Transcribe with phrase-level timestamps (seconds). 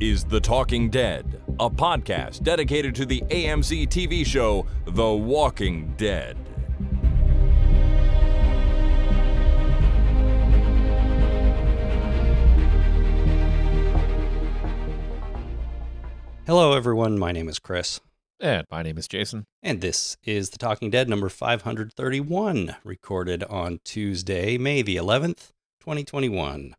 [0.00, 6.36] is The Talking Dead, a podcast dedicated to the AMC TV show The Walking Dead.
[16.46, 17.18] Hello, everyone.
[17.18, 18.00] My name is Chris,
[18.40, 19.44] And my name is Jason.
[19.62, 26.74] and this is The Talking Dead number 531, recorded on Tuesday, May the 11th, 2021.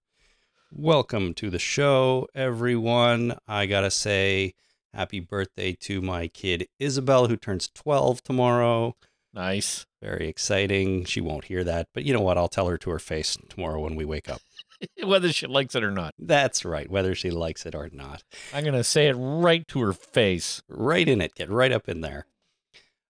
[0.72, 3.36] Welcome to the show, everyone.
[3.48, 4.54] I gotta say,
[4.94, 8.96] happy birthday to my kid Isabel, who turns 12 tomorrow.
[9.34, 9.88] Nice.
[10.02, 11.06] Very exciting.
[11.06, 12.38] She won't hear that, but you know what?
[12.38, 14.42] I'll tell her to her face tomorrow when we wake up.
[15.04, 16.14] Whether she likes it or not.
[16.18, 18.24] That's right, whether she likes it or not.
[18.54, 20.62] I'm going to say it right to her face.
[20.70, 21.36] right in it.
[21.36, 22.28] Get right up in there.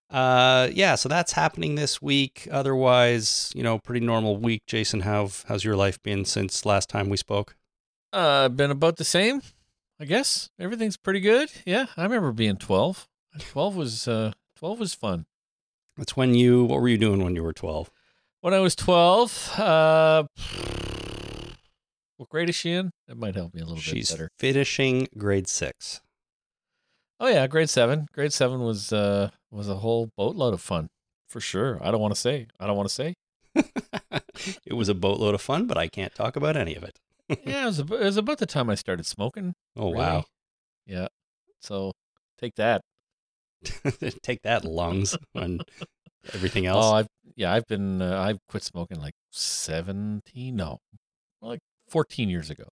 [0.09, 0.95] Uh, yeah.
[0.95, 2.47] So that's happening this week.
[2.51, 4.63] Otherwise, you know, pretty normal week.
[4.65, 7.55] Jason, how how's your life been since last time we spoke?
[8.11, 9.41] Uh, been about the same,
[9.99, 10.49] I guess.
[10.59, 11.51] Everything's pretty good.
[11.65, 13.07] Yeah, I remember being 12.
[13.37, 15.25] 12 was uh 12 was fun.
[15.95, 16.63] That's when you.
[16.65, 17.91] What were you doing when you were twelve?
[18.41, 20.23] When I was 12, uh
[22.17, 22.91] what grade is she in?
[23.07, 24.29] That might help me a little She's bit better.
[24.39, 26.01] finishing grade six.
[27.19, 28.07] Oh yeah, grade 7.
[28.13, 30.89] Grade 7 was uh was a whole boatload of fun.
[31.27, 31.77] For sure.
[31.81, 32.47] I don't want to say.
[32.59, 33.13] I don't want to say.
[34.65, 36.97] it was a boatload of fun, but I can't talk about any of it.
[37.45, 39.53] yeah, it was, ab- it was about the time I started smoking.
[39.75, 39.97] Oh really.
[39.97, 40.23] wow!
[40.87, 41.07] Yeah.
[41.61, 41.91] So,
[42.39, 42.81] take that.
[44.23, 45.61] Take that, lungs, and
[46.33, 46.85] everything else.
[46.85, 50.79] Oh, I've yeah, I've been uh, I've quit smoking like seventeen, no,
[51.41, 51.59] like
[51.89, 52.69] fourteen years ago.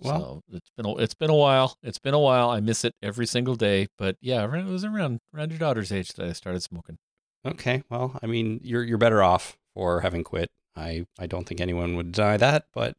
[0.00, 1.76] Well- so it's been a, it's been a while.
[1.82, 2.50] It's been a while.
[2.50, 3.88] I miss it every single day.
[3.98, 6.98] But yeah, it was around around your daughter's age that I started smoking.
[7.46, 10.50] Okay, well, I mean, you're you're better off for having quit.
[10.76, 12.96] I I don't think anyone would deny that, but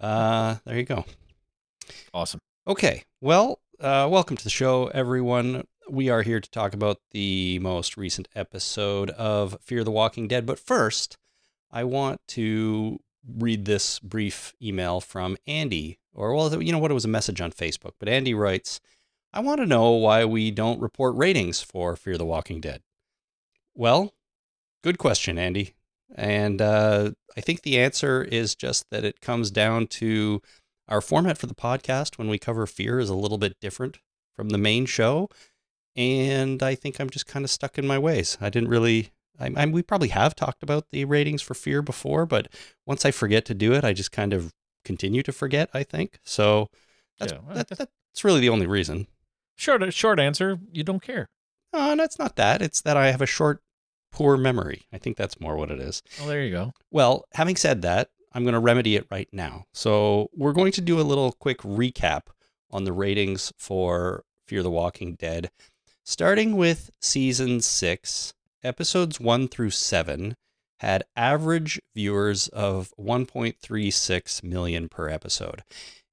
[0.00, 1.04] uh, there you go.
[2.14, 2.40] Awesome.
[2.66, 5.64] Okay, well, uh, welcome to the show, everyone.
[5.88, 10.46] We are here to talk about the most recent episode of Fear the Walking Dead.
[10.46, 11.16] But first,
[11.70, 16.90] I want to read this brief email from Andy, or well, you know what?
[16.90, 18.80] It was a message on Facebook, but Andy writes,
[19.32, 22.82] "I want to know why we don't report ratings for Fear the Walking Dead."
[23.74, 24.14] Well,
[24.82, 25.74] good question, Andy.
[26.14, 30.42] And uh, I think the answer is just that it comes down to
[30.88, 33.98] our format for the podcast when we cover fear is a little bit different
[34.34, 35.28] from the main show.
[35.96, 38.36] And I think I'm just kind of stuck in my ways.
[38.40, 39.10] I didn't really,
[39.40, 42.48] I, I, we probably have talked about the ratings for fear before, but
[42.86, 44.52] once I forget to do it, I just kind of
[44.84, 46.18] continue to forget, I think.
[46.24, 46.68] So
[47.18, 47.88] that's, Yeah, well, that, that's-
[48.24, 49.06] really the only reason.
[49.56, 50.58] Short short answer.
[50.72, 51.28] You don't care.
[51.72, 52.60] Uh, oh, that's not that.
[52.60, 53.62] It's that I have a short,
[54.12, 54.82] poor memory.
[54.92, 56.02] I think that's more what it is.
[56.18, 56.72] Well, there you go.
[56.90, 59.64] Well, having said that, I'm going to remedy it right now.
[59.72, 62.22] So, we're going to do a little quick recap
[62.70, 65.50] on the ratings for Fear the Walking Dead,
[66.04, 70.34] starting with season six, episodes one through seven
[70.80, 75.62] had average viewers of 1.36 million per episode.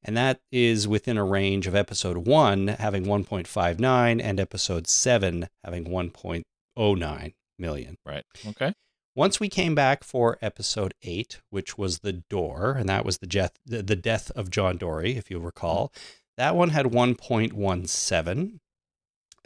[0.04, 5.86] And that is within a range of episode one having 1.59 and episode seven having
[5.86, 7.98] 1.09 million.
[8.06, 8.24] Right.
[8.46, 8.74] Okay.
[9.16, 13.26] Once we came back for episode eight, which was the door, and that was the
[13.26, 16.12] death, the death of John Dory, if you'll recall, mm-hmm.
[16.38, 18.60] that one had 1.17.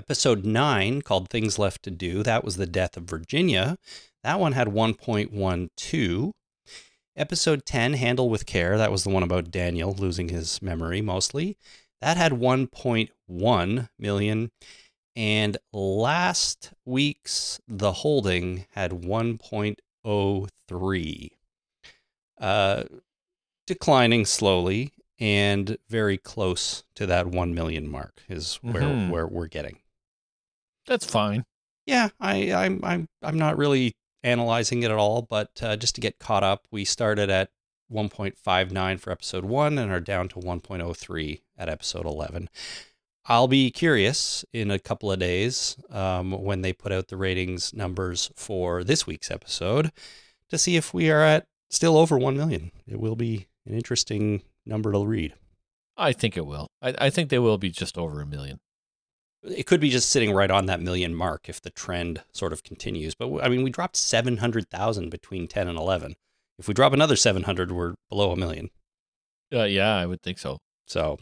[0.05, 3.77] Episode nine, called Things Left to Do, that was the death of Virginia.
[4.23, 6.31] That one had 1.12.
[7.15, 11.55] Episode 10, Handle with Care, that was the one about Daniel losing his memory mostly.
[12.01, 14.49] That had 1.1 million.
[15.15, 21.29] And last week's The Holding had 1.03,
[22.39, 22.83] uh,
[23.67, 29.11] declining slowly and very close to that 1 million mark is where, Mhm.
[29.11, 29.77] where we're getting.
[30.91, 31.45] That's fine.
[31.85, 36.01] Yeah, I, I'm, I'm, I'm not really analyzing it at all, but uh, just to
[36.01, 37.49] get caught up, we started at
[37.89, 42.49] 1.59 for episode one and are down to 1.03 at episode 11.
[43.27, 47.73] I'll be curious in a couple of days um, when they put out the ratings
[47.73, 49.93] numbers for this week's episode
[50.49, 52.71] to see if we are at still over 1 million.
[52.85, 55.35] It will be an interesting number to read.
[55.95, 56.67] I think it will.
[56.81, 58.59] I, I think they will be just over a million.
[59.43, 62.63] It could be just sitting right on that million mark if the trend sort of
[62.63, 63.15] continues.
[63.15, 66.15] But I mean, we dropped 700,000 between 10 and 11.
[66.59, 68.69] If we drop another 700, we're below a million.
[69.53, 70.59] Uh, yeah, I would think so.
[70.85, 71.17] So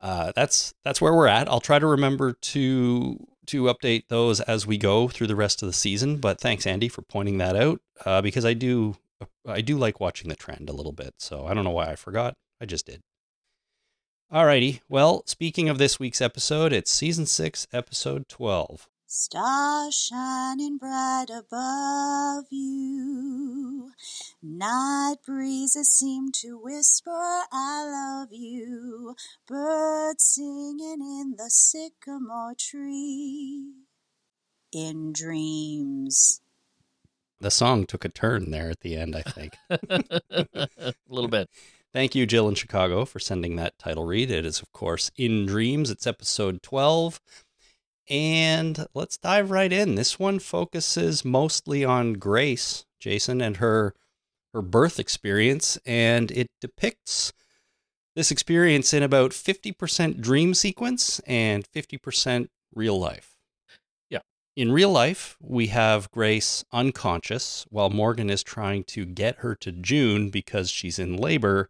[0.00, 1.48] uh, that's that's where we're at.
[1.48, 5.66] I'll try to remember to to update those as we go through the rest of
[5.66, 6.18] the season.
[6.18, 8.96] But thanks, Andy, for pointing that out uh, because I do
[9.46, 11.14] I do like watching the trend a little bit.
[11.18, 12.34] So I don't know why I forgot.
[12.60, 13.02] I just did.
[14.32, 14.78] Alrighty.
[14.88, 18.88] Well, speaking of this week's episode, it's season six, episode 12.
[19.08, 23.90] Stars shining bright above you.
[24.40, 29.16] Night breezes seem to whisper, I love you.
[29.48, 33.64] Birds singing in the sycamore tree.
[34.70, 36.40] In dreams.
[37.40, 39.54] The song took a turn there at the end, I think.
[39.90, 41.50] a little bit.
[41.92, 44.30] Thank you, Jill in Chicago, for sending that title read.
[44.30, 45.90] It is, of course, In Dreams.
[45.90, 47.20] It's episode 12.
[48.08, 49.96] And let's dive right in.
[49.96, 53.94] This one focuses mostly on Grace, Jason, and her
[54.52, 57.32] her birth experience, and it depicts
[58.16, 63.36] this experience in about 50% dream sequence and 50% real life.
[64.08, 64.20] Yeah.
[64.56, 69.70] In real life, we have Grace unconscious while Morgan is trying to get her to
[69.70, 71.68] June because she's in labor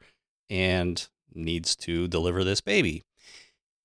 [0.51, 3.03] and needs to deliver this baby.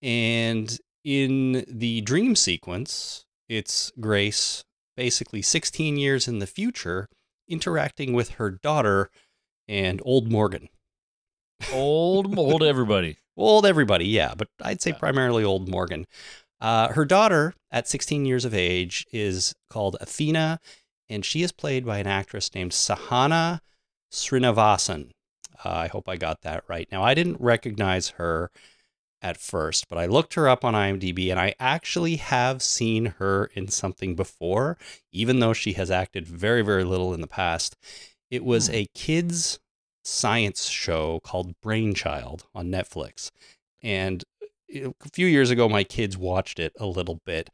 [0.01, 4.63] And in the dream sequence, it's Grace
[4.97, 7.07] basically 16 years in the future
[7.47, 9.09] interacting with her daughter
[9.67, 10.67] and old Morgan.
[11.71, 13.17] Old, old everybody.
[13.37, 14.97] Old everybody, yeah, but I'd say Yeah.
[14.97, 16.05] primarily old Morgan.
[16.61, 20.61] Uh, her daughter, at 16 years of age, is called Athena,
[21.09, 23.59] and she is played by an actress named Sahana
[24.09, 25.11] Srinivasan.
[25.63, 26.87] Uh, I hope I got that right.
[26.91, 28.51] Now, I didn't recognize her
[29.21, 33.45] at first, but I looked her up on IMDb, and I actually have seen her
[33.53, 34.77] in something before,
[35.11, 37.75] even though she has acted very, very little in the past.
[38.29, 38.73] It was Hmm.
[38.73, 39.59] a kids'
[40.03, 43.31] science show called Brainchild on Netflix.
[43.81, 44.23] And
[44.73, 47.49] a few years ago, my kids watched it a little bit.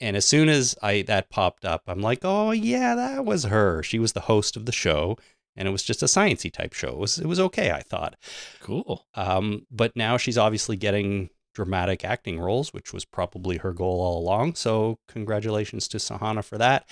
[0.00, 3.82] And as soon as I that popped up, I'm like, oh yeah, that was her.
[3.82, 5.16] She was the host of the show,
[5.56, 6.88] and it was just a sciency type show.
[6.88, 8.16] It was it was okay, I thought.
[8.60, 9.06] Cool.
[9.14, 14.18] Um, but now she's obviously getting dramatic acting roles, which was probably her goal all
[14.18, 14.56] along.
[14.56, 16.88] So congratulations to Sahana for that.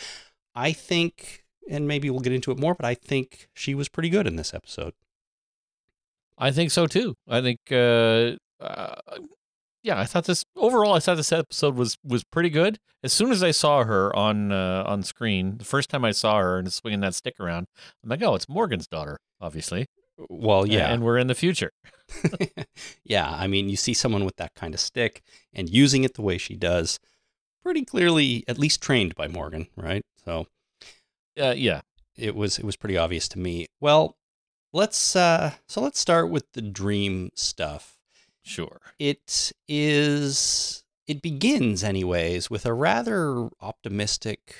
[0.54, 4.08] I think, and maybe we'll get into it more, but I think she was pretty
[4.08, 4.92] good in this episode.
[6.38, 7.14] I think so too.
[7.28, 9.00] I think, uh, uh,
[9.82, 10.94] yeah, I thought this overall.
[10.94, 12.78] I thought this episode was was pretty good.
[13.02, 16.38] As soon as I saw her on uh, on screen, the first time I saw
[16.38, 17.66] her and swinging that stick around,
[18.02, 19.86] I'm like, oh, it's Morgan's daughter, obviously.
[20.28, 21.72] Well, yeah, and we're in the future.
[23.04, 23.28] yeah.
[23.30, 26.38] I mean, you see someone with that kind of stick and using it the way
[26.38, 27.00] she does,
[27.62, 30.02] pretty clearly, at least trained by Morgan, right?
[30.24, 30.46] So
[31.40, 31.80] Uh, yeah,
[32.16, 33.66] it was it was pretty obvious to me.
[33.80, 34.16] Well,
[34.72, 37.98] let's uh, so let's start with the dream stuff.
[38.42, 38.80] Sure.
[38.98, 44.54] It is it begins anyways with a rather optimistic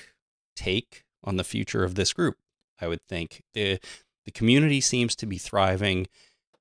[0.55, 2.37] take on the future of this group.
[2.79, 3.79] I would think the
[4.25, 6.07] the community seems to be thriving.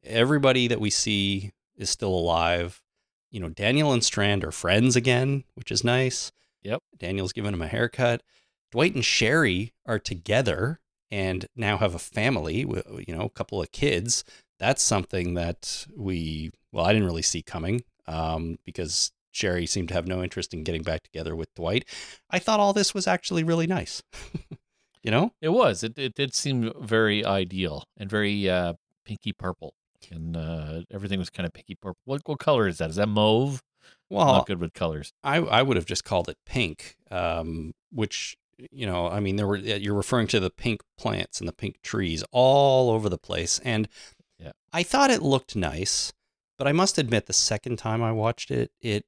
[0.04, 2.82] Everybody that we see is still alive.
[3.30, 6.32] You know, Daniel and Strand are friends again, which is nice.
[6.62, 6.82] Yep.
[6.98, 8.22] Daniel's given him a haircut.
[8.70, 10.80] Dwight and Sherry are together
[11.10, 14.24] and now have a family, you know, a couple of kids.
[14.62, 19.94] That's something that we, well, I didn't really see coming um, because Sherry seemed to
[19.94, 21.84] have no interest in getting back together with Dwight.
[22.30, 24.04] I thought all this was actually really nice.
[25.02, 25.32] you know?
[25.40, 25.82] It was.
[25.82, 29.74] It it did seem very ideal and very uh, pinky purple,
[30.12, 32.00] and uh, everything was kind of pinky purple.
[32.04, 32.90] What what color is that?
[32.90, 33.64] Is that mauve?
[34.08, 35.12] Well, Not good with colors.
[35.24, 38.36] I I would have just called it pink, um, which
[38.70, 41.82] you know, I mean, there were you're referring to the pink plants and the pink
[41.82, 43.88] trees all over the place, and
[44.42, 44.52] Yeah.
[44.72, 46.12] I thought it looked nice,
[46.58, 49.04] but I must admit, the second time I watched it, it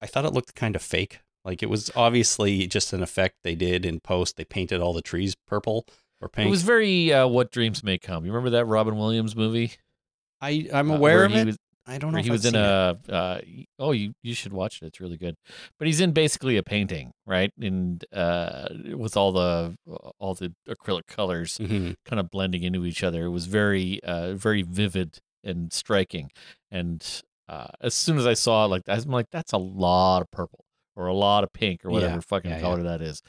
[0.00, 1.20] I thought it looked kind of fake.
[1.44, 4.36] Like it was obviously just an effect they did in post.
[4.36, 5.86] They painted all the trees purple
[6.20, 6.48] or pink.
[6.48, 9.72] It was very uh, "What Dreams May Come." You remember that Robin Williams movie?
[10.40, 11.46] I I'm Uh, aware where of he it.
[11.46, 12.18] Was, I don't know.
[12.18, 12.98] he I've was in seen a.
[13.08, 13.40] Uh,
[13.78, 14.86] oh, you you should watch it.
[14.86, 15.36] It's really good.
[15.78, 17.52] But he's in basically a painting, right?
[17.60, 19.76] And uh, with all the
[20.18, 21.94] all the acrylic colors Mhm.
[22.04, 23.26] kind of blending into each other.
[23.26, 26.30] It was very uh, very vivid and striking.
[26.70, 27.06] And
[27.48, 30.64] uh, as soon as I saw it, like I'm like, that's a lot of purple
[30.96, 33.22] or a lot of pink or whatever Yeah, fucking yeah, color that is.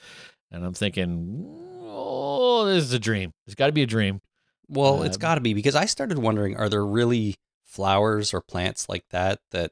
[0.50, 1.46] And I'm thinking,
[1.84, 3.34] oh, this is a dream.
[3.46, 4.22] It's got to be a dream.
[4.70, 7.36] Well, it's got to be because I started wondering are there really
[7.78, 9.72] flowers or plants like that that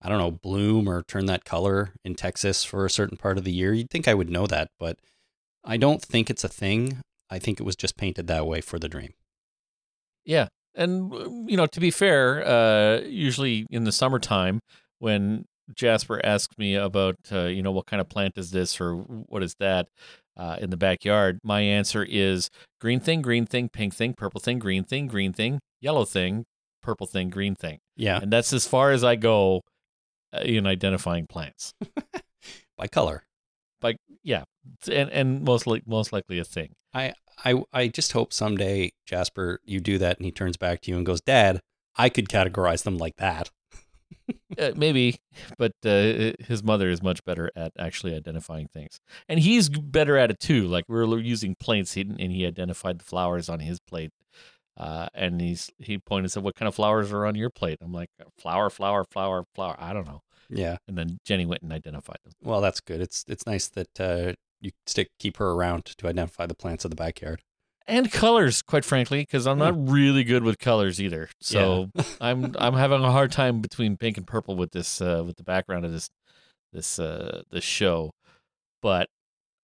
[0.00, 3.44] I don't know bloom or turn that color in Texas for a certain part of
[3.44, 3.74] the year?
[3.74, 4.98] You'd think I would know that, but
[5.62, 7.02] I don't think it's a thing.
[7.30, 9.12] I think it was just painted that way for the dream.
[10.24, 10.48] Yeah.
[10.74, 14.60] And, uh, you know, to be fair, uh, usually in the summertime,
[14.98, 15.44] when
[15.74, 19.42] Jasper asks me about, uh, you know, what kind of plant is this or what
[19.42, 19.88] is that
[20.36, 22.48] uh, in the backyard, my answer is
[22.80, 26.44] green thing, green thing, pink thing, purple thing, green thing, green thing, yellow thing,
[26.82, 29.62] purple thing, green thing, Yeah, and that's as far as I go
[30.34, 31.74] uh, in identifying plants.
[32.76, 33.24] by color.
[33.80, 34.44] By yeah,
[34.90, 36.74] and and most like most likely a thing.
[36.94, 40.90] I, I I just hope someday Jasper you do that and he turns back to
[40.90, 41.60] you and goes, "Dad,
[41.96, 43.50] I could categorize them like that."
[44.58, 45.18] Uh, maybe,
[45.56, 50.30] but uh, his mother is much better at actually identifying things, and he's better at
[50.30, 50.66] it too.
[50.68, 54.10] Like we were using plates, he, and he identified the flowers on his plate,
[54.76, 57.92] uh, and he's he pointed said, "What kind of flowers are on your plate?" I'm
[57.92, 60.22] like, "Flower, flower, flower, flower." I don't know.
[60.48, 60.76] Yeah.
[60.88, 62.32] And then Jenny went and identified them.
[62.42, 63.00] Well, that's good.
[63.00, 66.90] It's it's nice that uh, you stick keep her around to identify the plants of
[66.90, 67.40] the backyard.
[67.88, 72.74] and colors quite frankly because i'm not really good with colors either so i'm i'm
[72.74, 75.90] having a hard time between pink and purple with this uh with the background of
[75.90, 76.08] this
[76.72, 78.12] this uh this show
[78.82, 79.08] but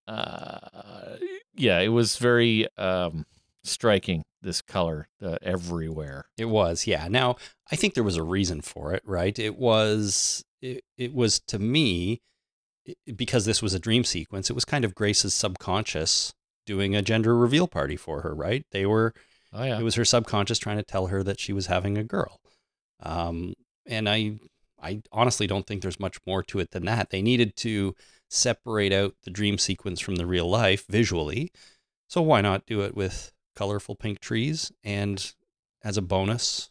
[0.08, 1.16] uh
[1.54, 3.24] yeah it was very um
[3.68, 7.08] striking this color uh, everywhere It was, yeah.
[7.08, 7.36] Now,
[7.70, 9.38] I think there was a reason for it, right?
[9.38, 12.20] It was it, it was to me
[13.14, 16.32] because this was a dream sequence, it was kind of Grace's subconscious
[16.66, 18.64] doing a gender reveal party for her, right?
[18.72, 19.14] They were
[19.52, 22.04] oh yeah it was her subconscious trying to tell her that she was having a
[22.04, 22.40] girl.
[23.00, 23.54] Um,
[23.86, 24.38] and I
[24.80, 27.10] I honestly don't think there's much more to it than that.
[27.10, 27.94] They needed to
[28.30, 31.50] separate out the dream sequence from the real life visually.
[32.08, 35.34] So why not do it with colorful pink trees and
[35.82, 36.70] as a bonus,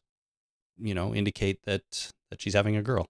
[0.77, 1.84] you know, indicate that
[2.29, 3.06] that she's having a girl.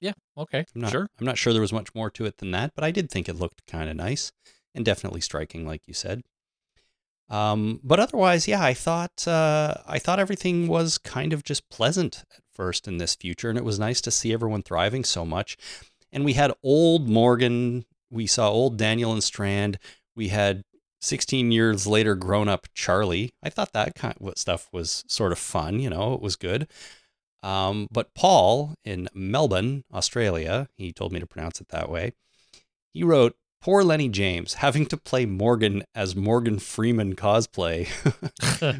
[0.00, 2.50] yeah okay I'm not, sure I'm not sure there was much more to it than
[2.50, 4.32] that, but I did think it looked kind of nice
[4.74, 6.22] and definitely striking, like you said.
[7.28, 12.24] Um, but otherwise, yeah, I thought uh, I thought everything was kind of just pleasant
[12.36, 15.56] at first in this future, and it was nice to see everyone thriving so much.
[16.12, 19.78] And we had old Morgan, we saw old Daniel and Strand,
[20.14, 20.62] we had
[21.02, 23.34] 16 years later grown up Charlie.
[23.42, 26.68] I thought that kind of stuff was sort of fun, you know, it was good.
[27.42, 32.12] Um, but Paul in Melbourne, Australia, he told me to pronounce it that way.
[32.92, 37.88] He wrote, Poor Lenny James having to play Morgan as Morgan Freeman cosplay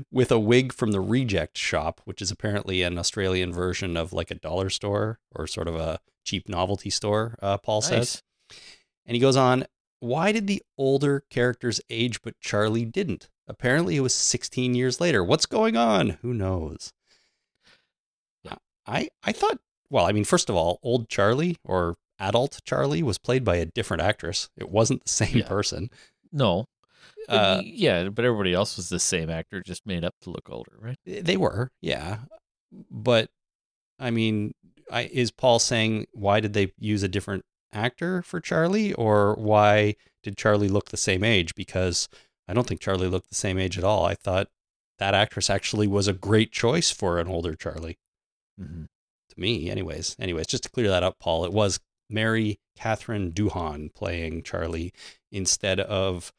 [0.10, 4.32] with a wig from the Reject Shop, which is apparently an Australian version of like
[4.32, 8.22] a dollar store or sort of a cheap novelty store, uh, Paul says.
[9.06, 9.66] And he goes on,
[10.02, 13.28] why did the older characters age but Charlie didn't?
[13.46, 15.22] Apparently it was 16 years later.
[15.22, 16.18] What's going on?
[16.22, 16.92] Who knows?
[18.42, 18.56] Yeah.
[18.86, 19.58] I I thought
[19.90, 23.66] well, I mean, first of all, old Charlie or adult Charlie was played by a
[23.66, 24.48] different actress.
[24.56, 25.46] It wasn't the same Yeah.
[25.48, 25.90] person.
[26.32, 26.66] no
[27.28, 30.72] Uh, yeah but everybody else was the same actor just made up to look older
[30.80, 32.18] right they were, yeah.
[32.90, 33.30] But
[34.00, 34.54] I mean,
[34.90, 39.96] I, is Paul saying why did they use a different actor for Charlie, or why
[40.22, 41.54] did Charlie look the same age?
[41.54, 42.08] Because
[42.48, 44.04] I don't think Charlie looked the same age at all.
[44.04, 44.48] I thought
[44.98, 47.98] that actress actually was a great choice for an older Charlie.
[48.60, 48.84] mm-hmm.
[49.30, 50.14] To me, anyways.
[50.18, 54.92] Anyways, just to clear that up, Paul, it was Mary Catherine Duhan playing Charlie
[55.30, 56.32] instead of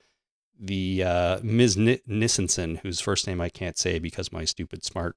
[0.60, 1.78] the uh, Ms.
[1.78, 5.16] N- Nisenson, whose first name I can't say because my stupid smart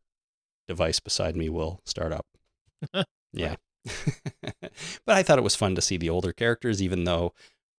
[0.66, 2.26] device beside me will start up.
[3.32, 3.56] yeah.
[5.04, 7.32] but I thought it was fun to see the older characters, even though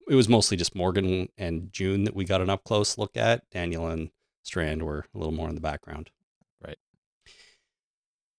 [0.09, 3.49] it was mostly just Morgan and June that we got an up close look at.
[3.51, 4.09] Daniel and
[4.43, 6.09] Strand were a little more in the background.
[6.65, 6.77] Right.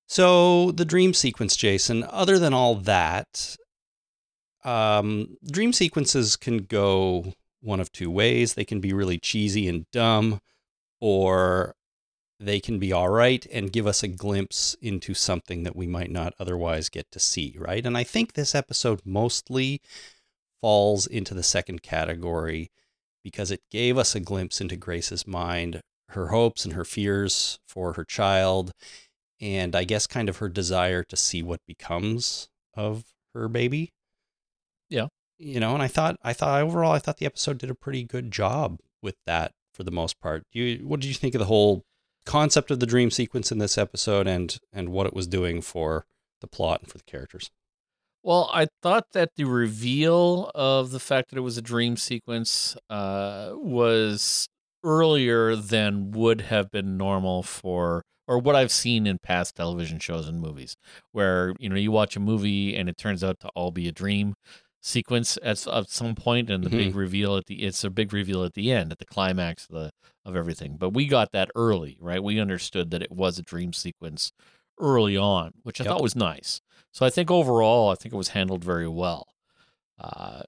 [0.06, 3.56] So the dream sequence, Jason, other than all that,
[4.64, 8.54] um, dream sequences can go one of two ways.
[8.54, 10.40] They can be really cheesy and dumb,
[11.00, 11.74] or
[12.40, 16.10] they can be all right and give us a glimpse into something that we might
[16.10, 17.84] not otherwise get to see, right?
[17.84, 19.80] And I think this episode mostly
[20.60, 22.70] falls into the second category
[23.24, 25.80] because it gave us a glimpse into Grace's mind,
[26.10, 28.72] her hopes and her fears for her child,
[29.40, 33.04] and I guess kind of her desire to see what becomes of
[33.34, 33.92] her baby.
[34.88, 35.08] Yeah.
[35.38, 38.04] You know, and I thought I thought overall I thought the episode did a pretty
[38.04, 40.44] good job with that for the most part.
[40.52, 41.84] You what did you think of the whole
[42.28, 46.04] concept of the dream sequence in this episode and and what it was doing for
[46.42, 47.50] the plot and for the characters?
[48.22, 52.76] Well, I thought that the reveal of the fact that it was a dream sequence
[52.90, 54.48] uh, was
[54.84, 60.28] earlier than would have been normal for, or what I've seen in past television shows
[60.28, 60.76] and movies,
[61.12, 63.92] where you know you watch a movie and it turns out to all be a
[63.92, 64.34] dream
[64.80, 68.44] sequence at, at some point, and the big reveal at the it's a big reveal
[68.44, 69.90] at the end, at the climax of the
[70.24, 70.76] of everything.
[70.76, 72.22] But we got that early, right?
[72.22, 74.32] We understood that it was a dream sequence
[74.80, 75.92] early on, which I Yep.
[75.94, 76.60] thought was nice.
[76.92, 79.26] So I think overall, I think it was handled very well.
[79.98, 80.42] Uh,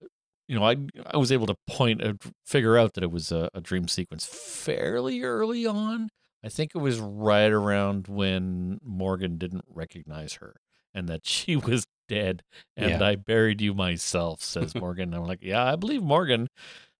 [0.49, 3.49] you know, I I was able to point uh, figure out that it was a,
[3.55, 6.09] a dream sequence fairly early on.
[6.43, 10.57] I think it was right around when Morgan didn't recognize her
[10.95, 12.43] and that she was dead
[12.77, 13.03] and Yeah.
[13.03, 15.15] I buried you myself, says Morgan.
[15.15, 16.49] I'm like, yeah, I believe Morgan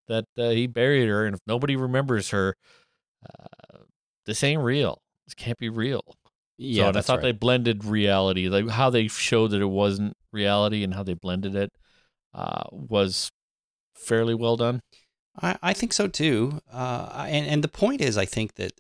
[0.09, 1.27] that uh, he buried her.
[1.27, 2.57] And if nobody remembers her,
[3.29, 3.79] uh,
[4.25, 5.03] this ain't real.
[5.27, 6.03] This can't be real.
[6.57, 7.23] Yeah, so, and I thought right.
[7.23, 11.55] they blended reality, like how they showed that it wasn't reality and how they blended
[11.55, 11.73] it
[12.35, 13.31] uh, was
[13.97, 14.81] fairly well done.
[15.41, 16.61] I, I think so too.
[16.71, 18.73] Uh, and and the point is, I think that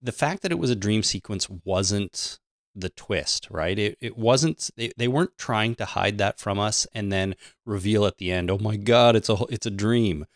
[0.00, 2.38] the fact that it was a dream sequence wasn't
[2.74, 3.78] the twist, right?
[3.78, 4.70] It it wasn't.
[4.76, 7.34] They, they weren't trying to hide that from us and then
[7.66, 8.50] reveal at the end.
[8.50, 10.26] Oh my God, it's a it's a dream.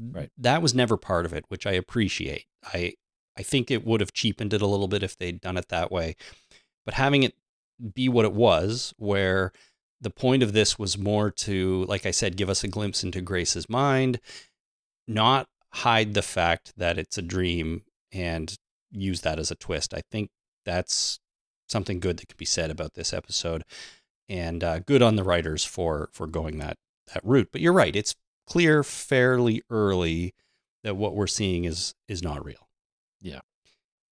[0.00, 0.30] Right.
[0.38, 2.46] That was never part of it, which I appreciate.
[2.64, 2.94] I
[3.36, 5.90] I think it would have cheapened it a little bit if they'd done it that
[5.90, 6.16] way.
[6.84, 7.34] But having it
[7.94, 9.52] be what it was, where
[10.00, 13.20] the point of this was more to, like I said, give us a glimpse into
[13.20, 14.20] Grace's mind,
[15.06, 18.56] not hide the fact that it's a dream and
[18.90, 19.92] use that as a twist.
[19.94, 20.30] I think
[20.64, 21.18] that's
[21.68, 23.64] something good that could be said about this episode,
[24.28, 26.76] and uh, good on the writers for for going that
[27.12, 27.48] that route.
[27.52, 28.14] But you're right; it's
[28.46, 30.34] clear fairly early
[30.84, 32.68] that what we're seeing is is not real.
[33.20, 33.40] Yeah.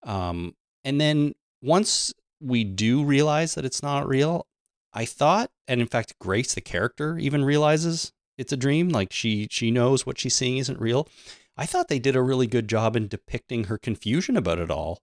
[0.02, 4.46] Um, and then once we do realize that it's not real,
[4.92, 8.88] I thought, and in fact, Grace, the character, even realizes it's a dream.
[8.88, 11.08] Like she she knows what she's seeing isn't real.
[11.56, 15.00] I thought they did a really good job in depicting her confusion about it all.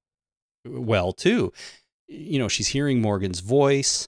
[0.65, 1.51] Well, too.
[2.07, 4.07] You know, she's hearing Morgan's voice.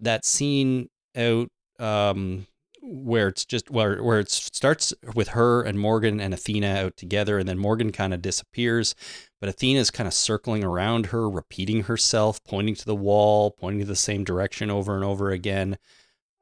[0.00, 1.48] That scene out
[1.78, 2.46] um,
[2.82, 7.38] where it's just where where it starts with her and Morgan and Athena out together,
[7.38, 8.94] and then Morgan kind of disappears,
[9.40, 13.86] but Athena's kind of circling around her, repeating herself, pointing to the wall, pointing to
[13.86, 15.78] the same direction over and over again.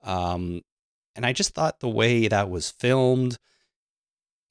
[0.02, 0.62] Um,
[1.14, 3.38] and I just thought the way that was filmed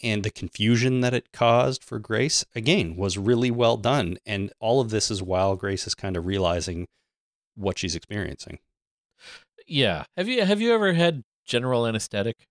[0.03, 4.17] and the confusion that it caused for Grace again was really well done.
[4.25, 6.87] And all of this is while Grace is kind of realizing
[7.55, 8.59] what she's experiencing.
[9.67, 10.05] Yeah.
[10.17, 12.47] Have you have you ever had general anesthetic?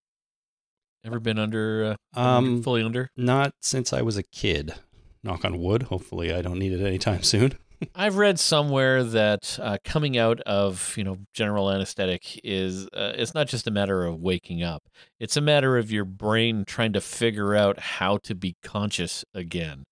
[1.04, 3.10] Ever been under uh, Um, fully under?
[3.16, 4.74] Not since I was a kid.
[5.22, 5.84] Knock on wood.
[5.84, 7.54] Hopefully, I don't need it anytime soon.
[7.94, 13.34] I've read somewhere that uh, coming out of you know general anesthetic is uh, it's
[13.34, 14.82] not just a matter of waking up;
[15.18, 19.84] it's a matter of your brain trying to figure out how to be conscious again.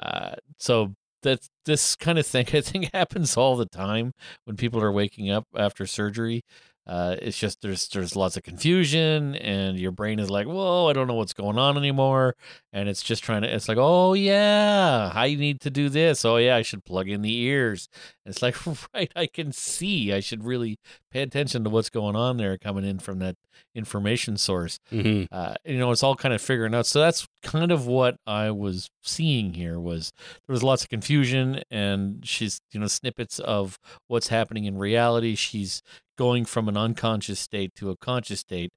[0.00, 4.12] Uh, so that's this kind of thing I think happens all the time
[4.44, 6.42] when people are waking up after surgery.
[6.88, 10.94] Uh, it's just there's there's lots of confusion, and your brain is like, "Whoa, I
[10.94, 12.34] don't know what's going on anymore,"
[12.72, 13.54] and it's just trying to.
[13.54, 16.24] It's like, "Oh yeah, I need to do this.
[16.24, 17.88] Oh yeah, I should plug in the ears."
[18.24, 18.56] And it's like,
[18.94, 20.12] right, I can see.
[20.14, 20.78] I should really
[21.10, 23.36] pay attention to what's going on there coming in from that
[23.74, 24.78] information source.
[24.90, 25.24] Mm-hmm.
[25.30, 26.86] Uh, you know, it's all kind of figuring out.
[26.86, 30.12] So that's kind of what I was seeing here was
[30.46, 35.34] there was lots of confusion, and she's you know snippets of what's happening in reality.
[35.34, 35.82] She's
[36.18, 38.72] going from an unconscious state to a conscious state,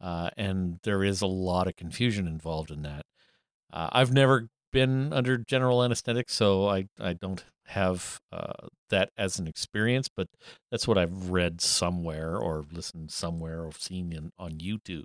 [0.00, 3.02] uh, and there is a lot of confusion involved in that.
[3.72, 9.38] Uh, I've never been under general anesthetic, so I I don't have uh, that as
[9.38, 10.26] an experience, but
[10.70, 15.04] that's what I've read somewhere or listened somewhere or seen in, on YouTube.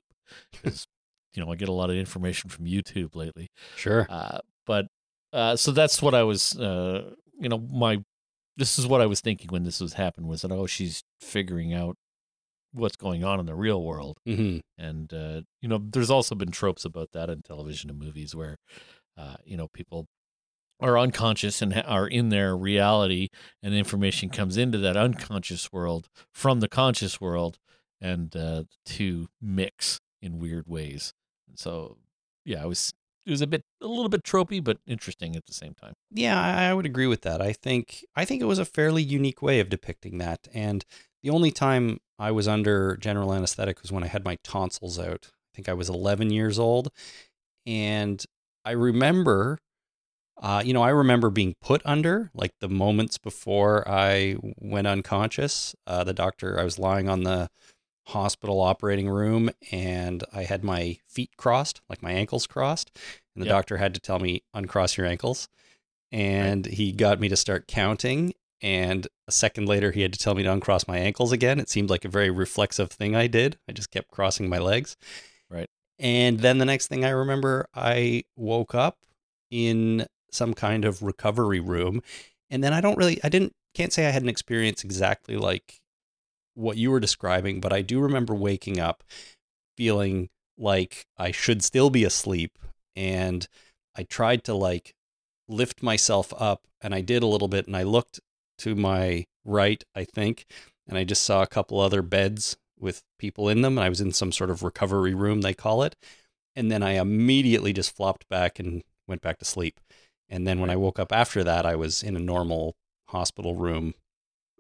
[0.64, 3.48] you know, I get a lot of information from YouTube lately.
[3.76, 4.08] Sure.
[4.10, 4.88] Uh, but
[5.32, 8.04] uh, so that's what I was, uh, you know, my
[8.58, 11.74] this is what I was thinking when this was happening was that oh she's figuring
[11.74, 11.96] out
[12.74, 14.58] what's going on in the real world Mm-hmm.
[14.78, 18.58] and uh, you know there's also been tropes about that in television and movies where
[19.18, 20.08] uh, you know people
[20.82, 23.30] are unconscious and ha- are in their reality
[23.64, 27.58] and information comes into that unconscious world from the conscious world
[28.02, 31.14] and uh, to mix in weird ways
[31.48, 31.98] and so
[32.44, 32.94] yeah I was
[33.26, 36.40] it was a bit a little bit tropey but interesting at the same time Yeah,
[36.40, 37.42] I would agree with that.
[37.42, 40.48] I think I think it was a fairly unique way of depicting that.
[40.54, 40.86] And
[41.24, 45.32] the only time I was under general anesthetic was when I had my tonsils out.
[45.32, 46.90] I think I was 11 years old,
[47.66, 48.24] and
[48.64, 49.58] I remember,
[50.42, 55.76] uh, you know, I remember being put under like the moments before I went unconscious.
[55.88, 57.50] Uh, the doctor, I was lying on the
[58.08, 62.92] hospital operating room, and I had my feet crossed, like my ankles crossed,
[63.36, 63.54] and the Yep.
[63.56, 65.48] doctor had to tell me uncross your ankles
[66.12, 70.36] and he got me to start counting and a second later he had to tell
[70.36, 73.58] me to uncross my ankles again it seemed like a very reflexive thing i did
[73.68, 74.96] i just kept crossing my legs
[75.50, 75.68] Right.
[75.98, 79.00] and then the next thing i remember i woke up
[79.50, 82.02] in some kind of recovery room
[82.52, 85.82] and then i don't really i didn't can't say i had an experience exactly like
[86.56, 89.04] what you were describing but i do remember waking up
[89.78, 92.58] feeling like i should still be asleep
[92.96, 93.48] and
[93.96, 94.96] i tried to like
[95.48, 98.20] lift myself up, and I did a little bit, and I looked
[98.60, 100.46] to my right, I think,
[100.88, 103.78] and I just saw a couple other beds with people in them.
[103.78, 105.96] And I was in some sort of recovery room, they call it.
[106.56, 109.80] And then I immediately just flopped back and went back to sleep.
[110.30, 112.76] And then when I woke up after that, I was in a normal
[113.10, 113.94] hospital room,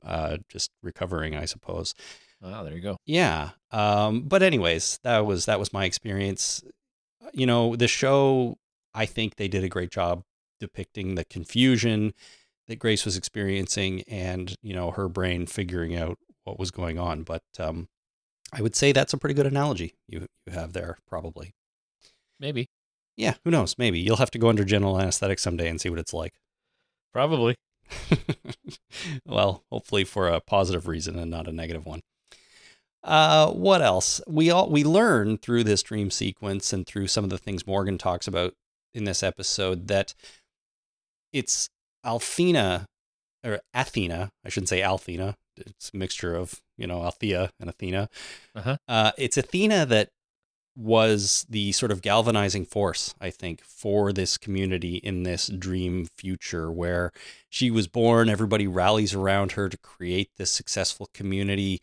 [0.05, 1.93] uh, just recovering, I suppose.
[2.41, 2.97] Wow, there you go.
[3.05, 3.51] Yeah.
[3.71, 6.63] Um, but anyways, that was that was my experience.
[7.33, 8.57] You know, the show,
[8.93, 10.23] I think they did a great job
[10.59, 12.13] depicting the confusion
[12.67, 17.23] that Grace was experiencing and, you know, her brain figuring out what was going on.
[17.23, 17.87] But um,
[18.53, 21.53] I would say that's a pretty good analogy you you have there, probably.
[22.39, 22.67] Maybe.
[23.17, 23.75] Yeah, who knows?
[23.77, 26.33] Maybe you'll have to go under general anesthetic someday and see what it's like.
[27.13, 27.55] Probably.
[29.25, 32.01] well, hopefully for a positive reason and not a negative one.
[33.03, 34.19] Uh, what else?
[34.27, 37.99] We all we learn through this dream sequence and through some of the things Morgan
[37.99, 38.53] talks about
[38.95, 40.15] in this episode that
[41.31, 41.69] it's
[42.03, 42.85] Althena
[43.45, 44.31] or Athena.
[44.43, 45.35] I shouldn't say Althena.
[45.55, 48.09] It's a mixture of you know Althea and Athena.
[48.55, 48.77] Uh-huh.
[48.87, 50.09] Uh, it's Athena that
[50.75, 56.71] was the sort of galvanizing force, I think, for this community in this dream future
[56.71, 57.11] where
[57.49, 58.29] she was born.
[58.29, 61.81] Everybody rallies around her to create this successful community.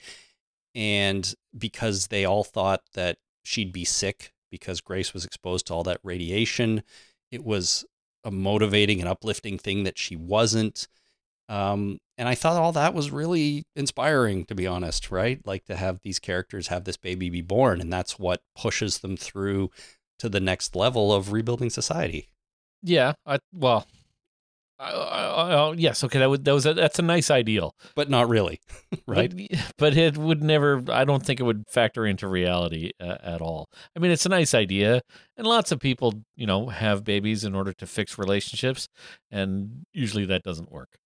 [0.74, 5.83] And because they all thought that she'd be sick because Grace was exposed to all
[5.85, 6.83] that radiation,
[7.31, 7.87] it was
[8.24, 10.87] a motivating and uplifting thing that she wasn't.
[11.53, 15.38] Um, and I thought all that was really inspiring, to be honest, right?
[15.45, 19.19] Like to have these characters have this baby be born, and that's what pushes them
[19.19, 19.71] through
[20.19, 22.31] to the next level of rebuilding society.
[22.83, 23.12] Yeah.
[23.27, 23.87] I, well,
[24.79, 26.03] I, I, yes.
[26.03, 26.21] Okay.
[26.21, 28.61] That would that was a, that's a nice ideal, But not really,
[29.07, 29.31] right?
[29.37, 30.83] But, but it would never.
[30.88, 33.69] I don't think it would factor into reality uh, at all.
[33.95, 35.03] I mean, it's a nice idea,
[35.37, 38.88] and lots of people, you know, have babies in order to fix relationships,
[39.31, 40.99] and usually that doesn't work.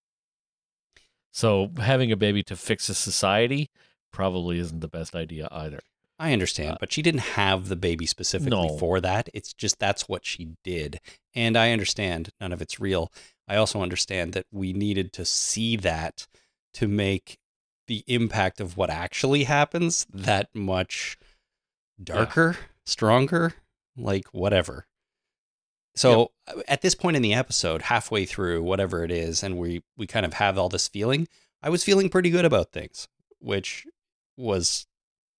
[1.36, 3.68] So having a baby to fix a society
[4.10, 5.80] probably isn't the best idea either.
[6.18, 8.78] I understand, Uh, but she didn't have the baby specifically No.
[8.78, 9.28] for that.
[9.34, 10.98] It's just that's what she did.
[11.34, 13.12] And I understand none of it's real.
[13.46, 16.26] I also understand that we needed to see that
[16.72, 17.38] to make
[17.86, 21.18] the impact of what actually happens that much
[22.02, 23.56] darker, stronger,
[23.94, 24.86] like whatever.
[25.96, 26.30] So
[26.68, 30.26] at this point in the episode, halfway through, whatever it is, and we we kind
[30.26, 31.26] of have all this feeling,
[31.62, 33.86] I was feeling pretty good about things, which
[34.36, 34.86] was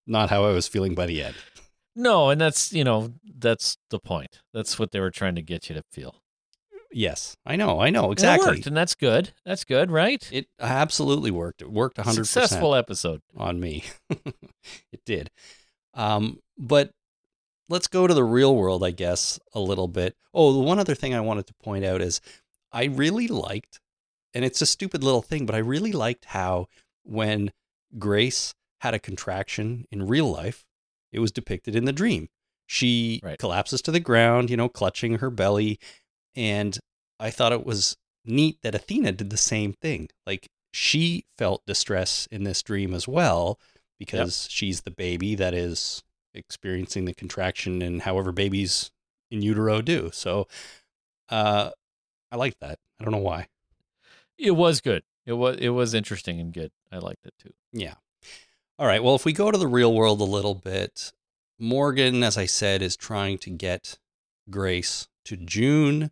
[0.07, 1.37] not how I was feeling by the end.
[1.95, 4.41] No, and that's you know that's the point.
[4.53, 6.17] That's what they were trying to get you to feel.
[6.93, 8.49] Yes, I know, I know And it exactly.
[8.53, 9.33] worked, and that's good.
[9.45, 10.27] That's good, right?
[10.33, 11.61] It absolutely worked.
[11.61, 13.21] It worked 100% Successful episode.
[13.37, 13.85] on me.
[14.11, 15.31] it did.
[15.93, 16.93] Um, but
[17.69, 20.17] let's go to the real world, I guess, a little bit.
[20.33, 22.21] Oh, the one other thing I wanted to point out is
[22.73, 23.81] I really liked,
[24.35, 26.67] and it's a stupid little thing, but I really liked how
[27.05, 27.53] when
[27.99, 30.65] Grace had a contraction in real life,
[31.13, 32.29] it was depicted in the dream.
[32.67, 33.39] She Right.
[33.39, 35.79] collapses to the ground, you know, clutching her belly.
[36.35, 36.79] And
[37.19, 40.09] I thought it was neat that Athena did the same thing.
[40.27, 43.59] Like she felt distress in this dream as well
[43.99, 46.03] because she's the baby that is
[46.37, 48.91] experiencing the contraction and however babies
[49.31, 50.11] in utero do.
[50.13, 50.47] So
[51.29, 51.71] uh
[52.31, 52.79] I like that.
[53.01, 53.49] I don't know why.
[54.39, 55.03] It was good.
[55.25, 56.71] It was it was interesting and good.
[56.93, 57.53] I liked it too.
[57.73, 57.95] Yeah.
[58.79, 59.03] All right.
[59.03, 61.13] Well, if we go to the real world a little bit,
[61.59, 63.99] Morgan, as I said, is trying to get
[64.51, 66.11] Grace to June.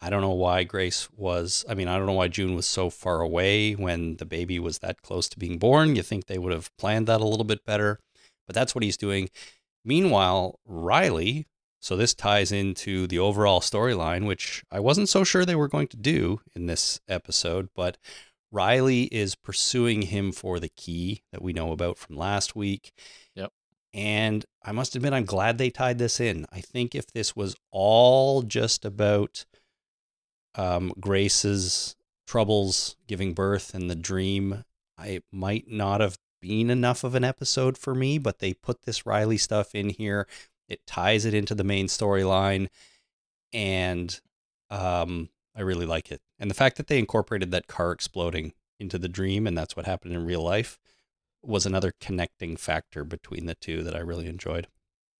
[0.00, 2.88] I don't know why Grace was, I mean, I don't know why June was so
[2.88, 5.96] far away when the baby was that close to being born.
[5.96, 7.98] You think they would have planned that a little bit better,
[8.48, 9.28] but that's what he's doing.
[9.84, 11.46] Meanwhile, Riley,
[11.80, 15.86] so this ties into the overall storyline, which I wasn't so sure they were going
[15.88, 17.98] to do in this episode, but
[18.50, 22.92] Riley is pursuing him for the key that we know about from last week.
[23.36, 23.52] Yep.
[23.94, 26.46] And I must admit, I'm glad they tied this in.
[26.50, 29.44] I think if this was all just about
[30.54, 31.94] um, Grace's
[32.26, 34.64] troubles giving birth and the dream,
[34.98, 39.06] I might not have been enough of an episode for me, but they put this
[39.06, 40.26] Riley stuff in here.
[40.68, 42.68] It ties it into the main storyline.
[43.52, 44.18] And
[44.70, 46.20] um, I really like it.
[46.38, 49.86] And the fact that they incorporated that car exploding into the dream and that's what
[49.86, 50.78] happened in real life
[51.42, 54.68] was another connecting factor between the two that I really enjoyed.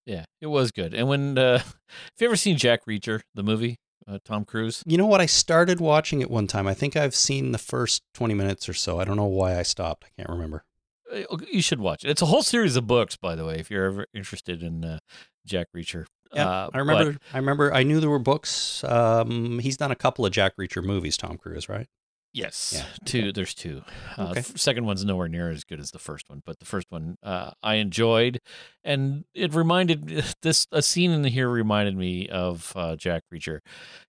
[0.07, 0.95] Yeah, it was good.
[0.95, 1.75] And when uh, have
[2.19, 4.83] you ever seen Jack Reacher, the movie, uh, Tom Cruise?
[4.87, 5.21] You know what?
[5.21, 6.67] I started watching it one time.
[6.67, 9.01] I think I've seen the first 20 minutes or so.
[9.01, 10.05] I don't know why I stopped.
[10.07, 10.65] I can't remember.
[11.13, 12.11] Uh, You should watch it.
[12.11, 14.99] It's a whole series of books, by the way, if you're ever interested in uh,
[15.47, 16.07] Jack Reacher.
[16.35, 17.19] Yeah, Uh, I remember.
[17.33, 17.73] I remember.
[17.73, 18.85] I knew there were books.
[18.85, 21.17] Um, he's done a couple of Jack Reacher movies.
[21.17, 21.87] Tom Cruise, right?
[22.35, 22.85] Yes, Yeah.
[23.07, 23.33] two.
[23.33, 23.83] There's two.
[24.19, 24.43] Uh, Okay.
[24.43, 27.53] Second one's nowhere near as good as the first one, but the first one uh,
[27.63, 28.41] I enjoyed,
[28.85, 30.07] and it reminded
[30.43, 33.61] this a scene in here reminded me of uh, Jack Reacher,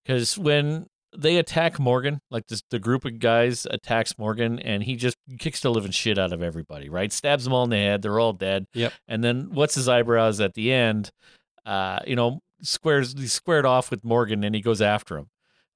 [0.03, 4.95] because when they attack Morgan, like this, the group of guys attacks Morgan, and he
[4.95, 6.89] just kicks the living shit out of everybody.
[6.89, 8.01] Right, stabs them all in the head.
[8.01, 8.65] They're all dead.
[8.73, 8.93] Yep.
[9.07, 11.11] And then what's his eyebrows at the end?
[11.65, 15.27] Uh, you know, squares he squared off with Morgan, and he goes after him.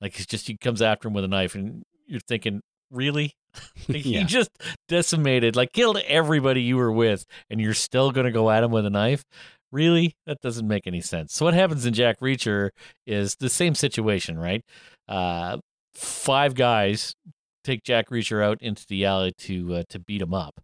[0.01, 3.33] Like he's just he comes after him with a knife, and you're thinking, really?
[3.87, 4.19] Like, Yeah.
[4.19, 4.49] He just
[4.87, 8.85] decimated, like killed everybody you were with, and you're still gonna go at him with
[8.85, 9.23] a knife?
[9.71, 10.15] Really?
[10.27, 11.33] That doesn't make any sense.
[11.33, 12.69] So what happens in Jack Reacher
[13.07, 14.63] is the same situation, right?
[15.07, 15.57] Uh,
[15.93, 17.15] five guys
[17.63, 20.61] take Jack Reacher out into the alley to uh, to beat him up.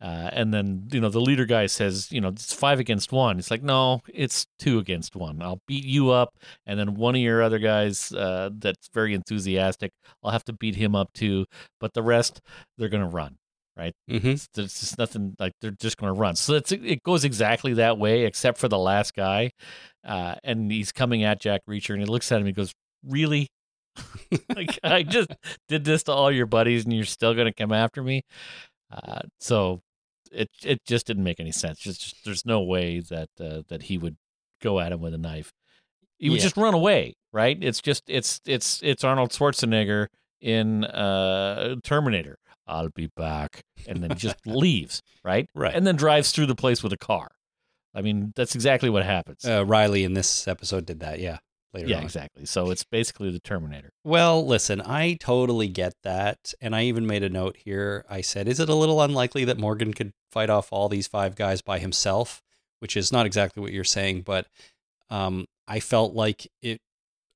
[0.00, 3.38] Uh, and then you know the leader guy says, you know, it's five against one.
[3.38, 5.42] It's like, no, it's two against one.
[5.42, 6.34] I'll beat you up,
[6.66, 9.90] and then one of your other guys uh, that's very enthusiastic,
[10.22, 11.46] I'll have to beat him up too.
[11.80, 12.40] But the rest,
[12.76, 13.38] they're gonna run.
[14.10, 14.28] Mm-hmm.
[14.30, 16.36] It's, there's just nothing like they're just gonna run.
[16.36, 19.50] So it's it goes exactly that way, except for the last guy,
[20.06, 22.72] uh, and he's coming at Jack Reacher, and he looks at him, and he goes,
[23.04, 23.48] "Really?
[24.56, 25.30] like I just
[25.68, 28.22] did this to all your buddies, and you're still gonna come after me?"
[28.90, 29.80] Uh, so
[30.32, 31.78] it it just didn't make any sense.
[31.78, 34.16] Just, just there's no way that uh, that he would
[34.62, 35.52] go at him with a knife.
[36.18, 36.42] He would Yeah.
[36.44, 37.56] just run away, right?
[37.60, 40.08] It's just it's it's it's Arnold Schwarzenegger
[40.40, 42.38] in uh, Terminator.
[42.66, 45.48] I'll be back, and then he just leaves, right?
[45.54, 45.74] Right.
[45.74, 47.28] And then drives through the place with a car.
[47.94, 49.44] I mean, that's exactly what happens.
[49.44, 51.18] Uh, Riley in this episode did that.
[51.20, 51.38] Yeah.
[51.74, 52.04] Later yeah, on.
[52.04, 52.46] exactly.
[52.46, 53.92] So it's basically the Terminator.
[54.02, 56.54] Well, listen, I totally get that.
[56.60, 58.04] And I even made a note here.
[58.08, 61.36] I said, is it a little unlikely that Morgan could fight off all these five
[61.36, 62.42] guys by himself?
[62.80, 64.46] Which is not exactly what you're saying, but
[65.10, 66.80] um, I felt like it.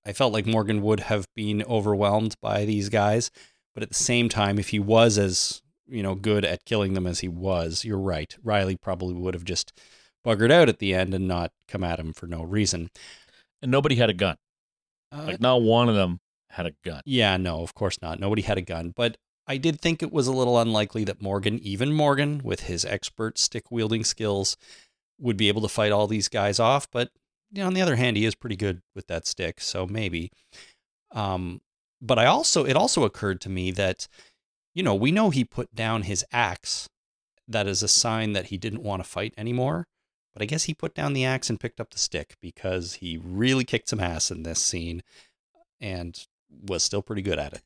[0.07, 3.31] I felt like Morgan would have been overwhelmed by these guys,
[3.75, 7.07] but at the same time, if he was as you know good at killing them
[7.07, 8.37] as he was, you're right.
[8.43, 9.73] Riley probably would have just
[10.25, 12.91] buggered out at the end and not come at him for no reason.
[13.63, 14.37] And nobody had a gun.
[15.13, 16.21] Uh, Like not one of them
[16.51, 17.03] had a gun.
[17.07, 18.21] Yeah, no, of course not.
[18.21, 21.59] Nobody had a gun, but I did think it was a little unlikely that Morgan,
[21.61, 24.57] even Morgan, with his expert stick wielding skills,
[25.19, 26.89] would be able to fight all these guys off.
[26.91, 27.11] But
[27.51, 30.31] you know, on the other hand, he is pretty good with that stick, so maybe.
[31.13, 31.61] Um,
[32.01, 34.09] but I also, it also occurred to me that,
[34.75, 36.89] you know, we know he put down his axe.
[37.47, 39.87] That is a sign that he didn't want to fight anymore.
[40.33, 43.19] But I guess he put down the axe and picked up the stick because he
[43.23, 45.03] really kicked some ass in this scene
[45.81, 46.19] and
[46.51, 47.63] was still pretty good at it.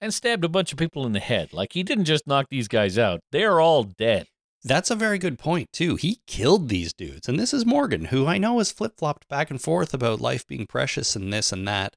[0.00, 1.52] And stabbed a bunch of people in the head.
[1.52, 3.20] Like he didn't just knock these guys out.
[3.32, 4.26] They're all dead.
[4.64, 5.94] That's a very good point, too.
[5.94, 7.28] He killed these dudes.
[7.28, 10.44] And this is Morgan, who I know has flip flopped back and forth about life
[10.44, 11.94] being precious and this and that.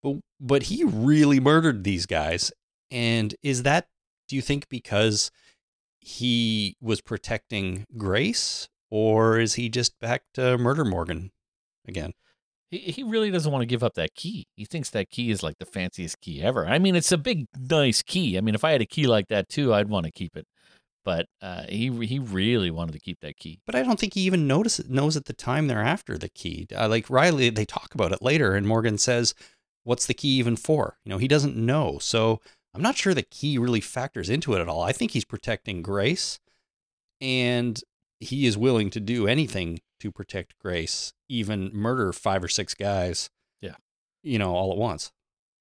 [0.00, 2.52] But, but he really murdered these guys.
[2.88, 3.88] And is that,
[4.28, 5.32] do you think, because
[5.98, 8.68] he was protecting Grace?
[8.90, 11.32] Or is he just back to murder Morgan
[11.86, 12.12] again?
[12.70, 14.46] He, he really doesn't want to give up that key.
[14.56, 16.66] He thinks that key is like the fanciest key ever.
[16.66, 18.38] I mean, it's a big, nice key.
[18.38, 20.46] I mean, if I had a key like that too, I'd want to keep it.
[21.04, 23.60] But uh, he he really wanted to keep that key.
[23.66, 26.66] But I don't think he even notice, knows at the time they're after the key.
[26.74, 29.34] Uh, like Riley, they talk about it later, and Morgan says,
[29.82, 30.96] What's the key even for?
[31.04, 31.98] You know, he doesn't know.
[32.00, 32.40] So
[32.74, 34.82] I'm not sure the key really factors into it at all.
[34.82, 36.40] I think he's protecting Grace,
[37.20, 37.78] and
[38.24, 43.30] he is willing to do anything to protect Grace, even murder five or six guys.
[43.60, 43.76] Yeah.
[44.22, 45.12] You know, all at once.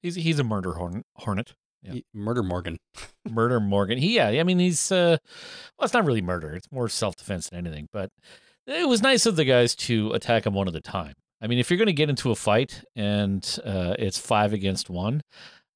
[0.02, 1.54] He's he's a murder hornet.
[1.82, 2.02] Yeah.
[2.13, 2.78] Murder Morgan.
[3.30, 3.97] Murder Morgan.
[3.97, 5.17] He, yeah, I mean, he's uh,
[5.78, 6.54] well, it's not really murder.
[6.54, 7.88] It's more self defense than anything.
[7.91, 8.10] But
[8.67, 11.15] it was nice of the guys to attack him one at a time.
[11.41, 14.89] I mean, if you're going to get into a fight and uh, it's five against
[14.89, 15.21] one,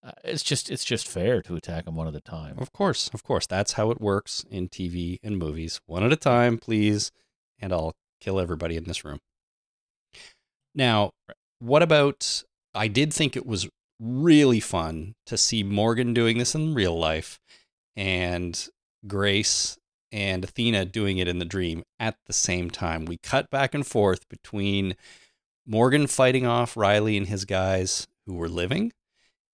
[0.08, 2.56] Uh, it's just it's just fair to attack them one at a time.
[2.60, 3.46] Of course, of course.
[3.46, 5.82] That's how it works in TV and movies.
[5.86, 7.12] One at a time, please,
[7.60, 9.20] and I'll kill everybody in this room.
[10.74, 11.12] Now,
[11.60, 12.44] what about
[12.74, 13.68] I did think it was
[14.00, 17.40] really fun to see Morgan doing this in real life
[17.96, 18.68] and
[19.08, 19.78] Grace
[20.12, 23.04] and Athena doing it in the dream at the same time.
[23.04, 24.96] We cut back and forth between
[25.66, 28.94] Morgan fighting off Riley and his guys who were living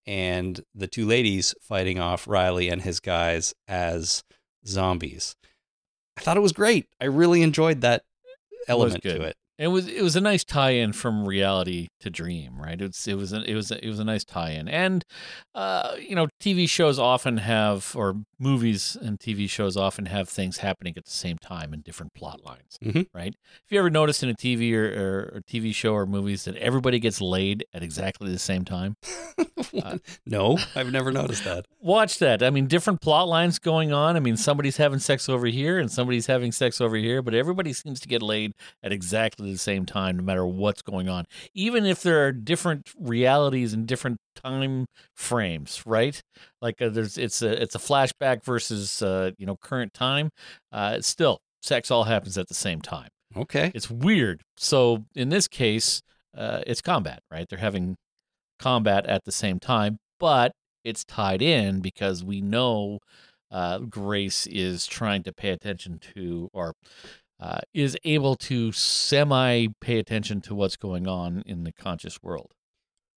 [0.07, 4.25] and the two ladies fighting off Riley and his guys as
[4.67, 5.37] zombies.
[6.17, 6.87] I thought it was great.
[7.01, 8.05] I really enjoyed that
[8.69, 9.19] element good.
[9.19, 9.37] to it.
[9.63, 12.81] It was it was a nice tie-in from reality to dream, right?
[12.81, 15.05] It's it was a, it was a, it was a nice tie-in, and
[15.55, 20.59] uh, you know, TV shows often have, or movies and TV shows often have things
[20.59, 23.07] happening at the same time in different plot lines, Mhm.
[23.15, 23.35] right?
[23.65, 26.57] If you ever noticed in a TV or, or, or TV show or movies that
[26.57, 28.97] everybody gets laid at exactly the same time,
[30.27, 31.67] no, I've never noticed that.
[31.81, 32.43] watch that.
[32.43, 34.17] I mean, different plot lines going on.
[34.17, 37.73] I mean, somebody's having sex over here and somebody's having sex over here, but everybody
[37.73, 41.25] seems to get laid at exactly the same time, no matter what's going on.
[41.55, 44.87] Even if there are different realities and different time
[45.17, 46.21] frames, right?
[46.61, 50.31] Like uh, there's it's a it's a flashback versus uh, you know current time.
[50.73, 53.09] Uh, still, sex all happens at the same time.
[53.37, 53.73] Okay.
[53.75, 54.43] It's weird.
[54.57, 56.03] So in this case,
[56.37, 57.47] uh, it's combat, right?
[57.49, 57.97] They're having
[58.59, 60.53] combat at the same time, but
[60.85, 62.99] it's tied in because we know
[63.51, 66.75] uh, Grace is trying to pay attention to or
[67.43, 72.53] uh, is able to semi pay attention to what's going on in the conscious world.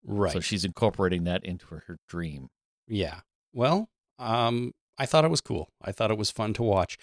[0.04, 0.34] Right.
[0.34, 2.50] So she's incorporating that into her, her dream.
[2.88, 3.20] Yeah.
[3.54, 5.70] Well, um, I thought it was cool.
[5.80, 6.98] I thought it was fun to watch.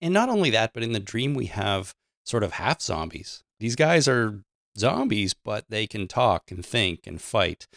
[0.00, 3.44] And not only that, but in the dream, we have sort of half zombies.
[3.60, 4.42] These guys are
[4.78, 7.68] zombies, but they can talk and think and fight.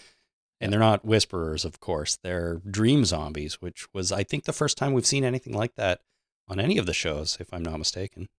[0.62, 2.18] And they're not whisperers, of course.
[2.24, 6.00] They're dream zombies, which was, I think, the first time we've seen anything like that
[6.48, 8.30] on any of the shows, if I'm not mistaken.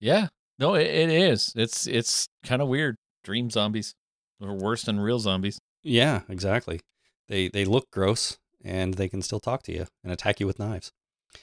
[0.00, 0.28] Yeah.
[0.58, 1.52] No, it, it is.
[1.56, 2.96] It's it's kind of weird.
[3.22, 3.94] Dream zombies
[4.42, 5.58] are worse than real zombies.
[5.82, 6.80] Yeah, exactly.
[7.28, 10.58] They they look gross and they can still talk to you and attack you with
[10.58, 10.92] knives.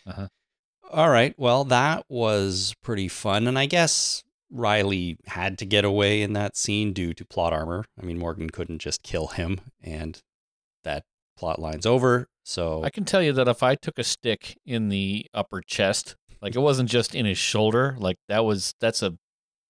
[0.06, 0.28] Uh-huh.
[0.92, 1.34] All right.
[1.38, 6.58] Well, that was pretty fun, and I guess Riley had to get away in that
[6.58, 7.86] scene due to plot armor.
[8.02, 10.22] I mean, Morgan couldn't just kill him, and
[10.84, 11.04] that
[11.38, 12.28] plot line's over.
[12.44, 16.16] So I can tell you that if I took a stick in the upper chest,
[16.41, 19.17] like it wasn't just in his shoulder, like that was that's a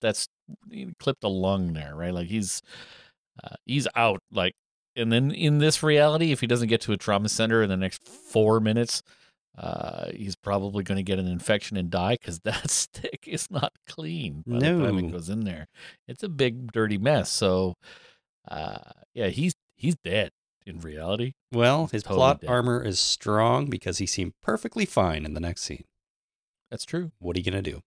[0.02, 0.28] that's
[0.70, 2.14] he clipped a lung there, right?
[2.14, 2.62] Like he's
[3.44, 4.22] uh, he's out.
[4.32, 4.54] Like,
[4.96, 7.78] and then in this reality, if he doesn't get to a trauma center in the
[7.78, 9.02] next four minutes,
[9.58, 13.72] uh, he's probably going to get an infection and die because that stick is not
[13.88, 15.10] clean by the time it No.
[15.10, 15.68] goes in there.
[16.08, 17.30] It's a big dirty mess.
[17.30, 17.76] So,
[18.50, 18.78] uh,
[19.14, 20.32] yeah, he's he's dead
[20.66, 21.34] in reality.
[21.52, 22.50] well, his Totally plot dead.
[22.50, 25.86] armor is strong because he seemed perfectly fine in the next scene.
[26.72, 27.12] That's true.
[27.20, 27.82] What are you going to do?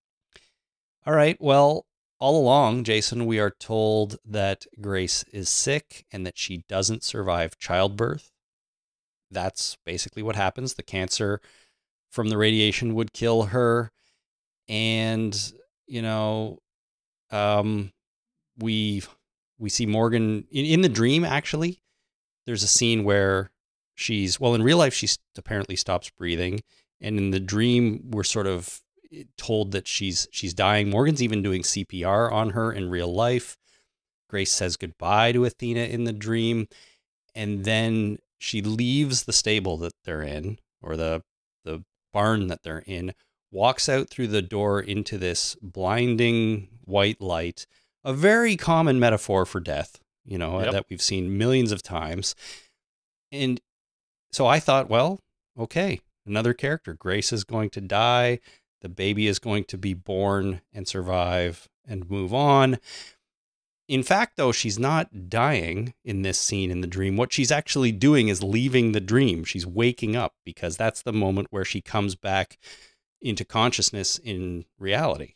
[1.06, 1.36] All right.
[1.40, 1.86] Well,
[2.20, 7.58] all along, Jason, we are told that Grace is sick and that she doesn't survive
[7.58, 8.30] childbirth.
[9.30, 10.74] That's basically what happens.
[10.74, 11.40] The cancer
[12.12, 13.90] from the radiation would kill her.
[14.68, 15.52] And,
[15.86, 16.58] you know,
[17.30, 17.92] um,
[18.58, 19.02] we
[19.58, 21.80] we see Morgan in, in the dream actually.
[22.46, 23.50] There's a scene where
[23.94, 26.60] she's well in real life she apparently stops breathing
[27.04, 28.80] and in the dream we're sort of
[29.12, 30.90] eh, told that she's she's dying.
[30.90, 33.56] Morgan's even doing cpr on her in real life.
[34.28, 36.66] Grace says goodbye to athena in the dream.
[37.36, 41.22] And then she leaves the stable that they're in or the
[41.64, 43.12] the barn that they're in
[43.52, 47.66] walks out through the door into this blinding white light
[48.04, 50.72] a very common metaphor for death you know Yep.
[50.72, 52.34] that we've seen millions of times.
[53.32, 53.60] And
[54.32, 55.20] so I thought, well,
[55.58, 56.94] okay, another character.
[56.94, 58.40] Grace is going to die.
[58.80, 62.78] The baby is going to be born and survive and move on.
[63.86, 67.16] In fact, though, she's not dying in this scene in the dream.
[67.16, 69.44] What she's actually doing is leaving the dream.
[69.44, 72.58] She's waking up because that's the moment where she comes back
[73.20, 75.34] into consciousness in reality.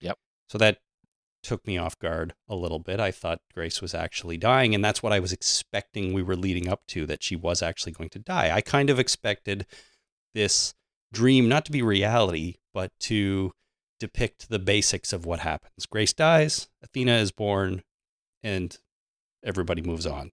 [0.00, 0.18] Yep.
[0.50, 0.78] So that
[1.42, 3.00] took me off guard a little bit.
[3.00, 6.68] I thought Grace was actually dying, and that's what I was expecting we were leading
[6.68, 8.54] up to that she was actually going to die.
[8.54, 9.66] I kind of expected
[10.34, 10.74] this
[11.12, 13.52] dream not to be reality, but to
[14.00, 15.86] depict the basics of what happens.
[15.86, 17.82] Grace dies, Athena is born,
[18.42, 18.78] and
[19.44, 20.32] everybody moves on.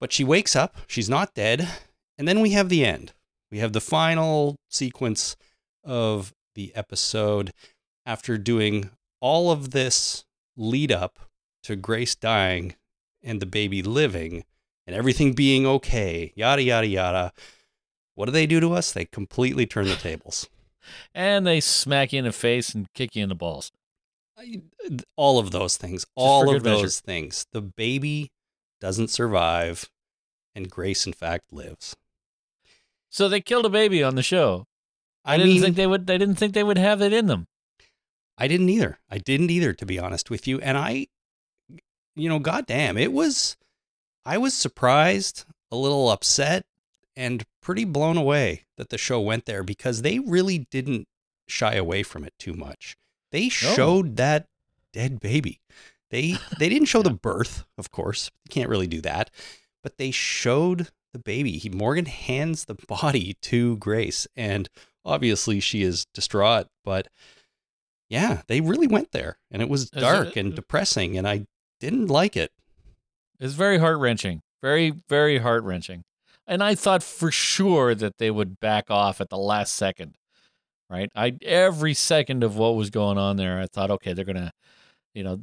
[0.00, 1.68] But she wakes up, she's not dead,
[2.18, 3.12] and then we have the end.
[3.50, 5.36] We have the final sequence
[5.82, 7.52] of the episode
[8.06, 10.24] after doing all of this
[10.56, 11.18] lead up
[11.62, 12.74] to Grace dying
[13.22, 14.44] and the baby living
[14.86, 17.32] and everything being okay, yada, yada, yada.
[18.14, 18.92] What do they do to us?
[18.92, 20.48] They completely turn the tables.
[21.14, 23.72] And they smack you in the face and kick you in the balls.
[24.36, 24.60] I-
[25.16, 26.82] All of those things, all of good measure.
[26.82, 27.46] those things.
[27.52, 28.30] The baby
[28.82, 29.88] doesn't survive,
[30.54, 31.96] and Grace, in fact, lives.
[33.08, 34.66] So they killed a baby on the show.
[35.24, 36.06] I, I didn't mean, think they would.
[36.06, 37.46] They didn't think they would have it in them.
[38.36, 38.98] I didn't either.
[39.08, 40.60] I didn't either, to be honest with you.
[40.60, 41.06] And I,
[42.14, 43.56] you know, goddamn, it was,
[44.26, 46.66] I was surprised, a little upset,
[47.16, 51.08] and pretty blown away that the show went there because they really didn't
[51.48, 52.96] shy away from it too much.
[53.32, 53.48] They oh.
[53.48, 54.46] showed that
[54.92, 55.60] dead baby.
[56.10, 58.30] They they didn't show the birth, of course.
[58.44, 59.30] You can't really do that,
[59.82, 61.52] but they showed the baby.
[61.52, 64.68] He Morgan hands the body to Grace, and
[65.04, 66.68] obviously she is distraught.
[66.84, 67.08] But
[68.08, 71.46] yeah, they really went there, and it was dark it- and uh, depressing, and I
[71.80, 72.52] didn't like it.
[73.40, 74.42] It's very heart wrenching.
[74.62, 76.04] Very, very heart wrenching.
[76.46, 80.16] And I thought for sure that they would back off at the last second.
[80.90, 81.10] Right?
[81.16, 84.52] I every second of what was going on there, I thought, okay, they're gonna,
[85.14, 85.40] you know,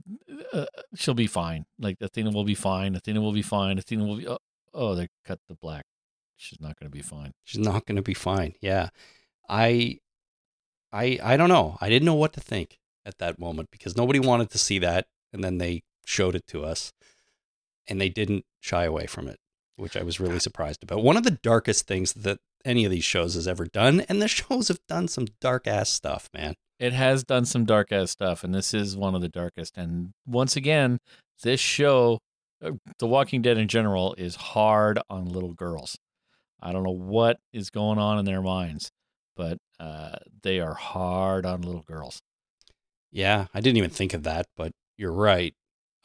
[0.54, 1.66] uh, she'll be fine.
[1.80, 2.96] Like Athena will be fine.
[2.96, 3.78] Athena will be fine.
[3.78, 4.28] Athena will be.
[4.28, 4.38] Oh,
[4.74, 5.86] oh they cut the black.
[6.38, 7.34] She's not gonna be fine.
[7.44, 8.54] She's not to be fine.
[8.62, 8.90] Yeah,
[9.50, 10.00] I,
[10.94, 11.78] I, I don't know.
[11.82, 15.08] I didn't know what to think at that moment because nobody wanted to see that,
[15.34, 16.94] and then they showed it to us,
[17.88, 19.40] and they didn't shy away from it,
[19.82, 21.04] which I was really surprised about.
[21.04, 24.28] One of the darkest things that any of these shows has ever done, and the
[24.40, 26.54] shows have done some dark ass stuff, man.
[26.80, 29.78] It has done some dark ass stuff, and this is one of the darkest.
[29.78, 31.00] And once again,
[31.42, 32.20] this show,
[32.64, 35.98] uh, The Walking Dead in general, is hard on little girls.
[36.62, 38.92] I don't know what is going on in their minds,
[39.36, 42.22] but uh, they are hard on little girls.
[43.12, 45.56] Yeah, I didn't even think of that, but you're right.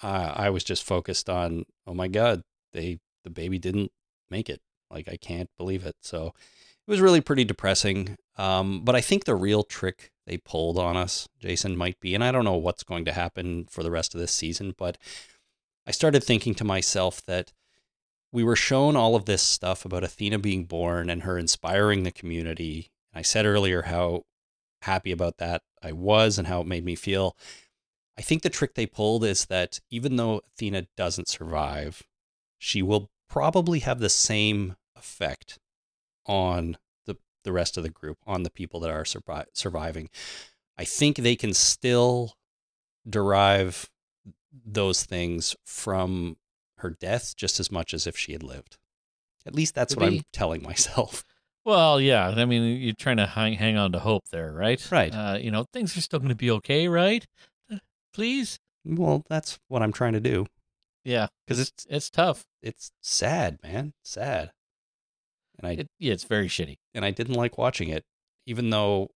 [0.03, 3.91] Uh, I was just focused on, oh my god, they the baby didn't
[4.31, 4.63] make it.
[4.91, 5.97] Like I can't believe it.
[6.01, 8.17] So it was really pretty depressing.
[8.39, 12.23] Um, but I think the real trick they pulled on us, Jason, might be, and
[12.23, 14.97] I don't know what's going to happen for the rest of this season, but
[15.87, 17.53] I started thinking to myself that
[18.33, 22.13] we were shown all of this stuff about Athena being born and her inspiring the
[22.13, 22.91] community.
[23.15, 24.23] I said earlier how
[24.83, 27.37] happy about that I was and how it made me feel.
[28.19, 32.03] I think the trick they pulled is that even though Athena doesn't survive,
[32.59, 35.59] she will probably have the same effect
[36.27, 40.09] on the the rest of the group, on the people that are survi- surviving.
[40.79, 42.35] I think they can still
[43.09, 43.89] derive
[44.65, 46.37] those things from
[46.79, 48.77] her death just as much as if she had lived.
[49.47, 50.17] At least that's Could what be.
[50.19, 51.25] I'm telling myself.
[51.65, 52.29] Well, yeah.
[52.29, 54.81] I mean, you're trying to hang, hang on to hope there, right?
[54.89, 55.13] Right.
[55.13, 57.27] Uh, you know, things are still going to be okay, right?
[57.69, 57.79] Uh,
[58.15, 58.61] Please.
[58.85, 60.47] Well, that's what I'm trying to do
[61.07, 62.47] Yeah, because it's it's tough.
[62.61, 64.51] it's sad, man, sad.
[65.57, 66.79] And I It, yeah, it's very shitty.
[66.93, 68.05] and I didn't like watching it,
[68.45, 69.11] even though,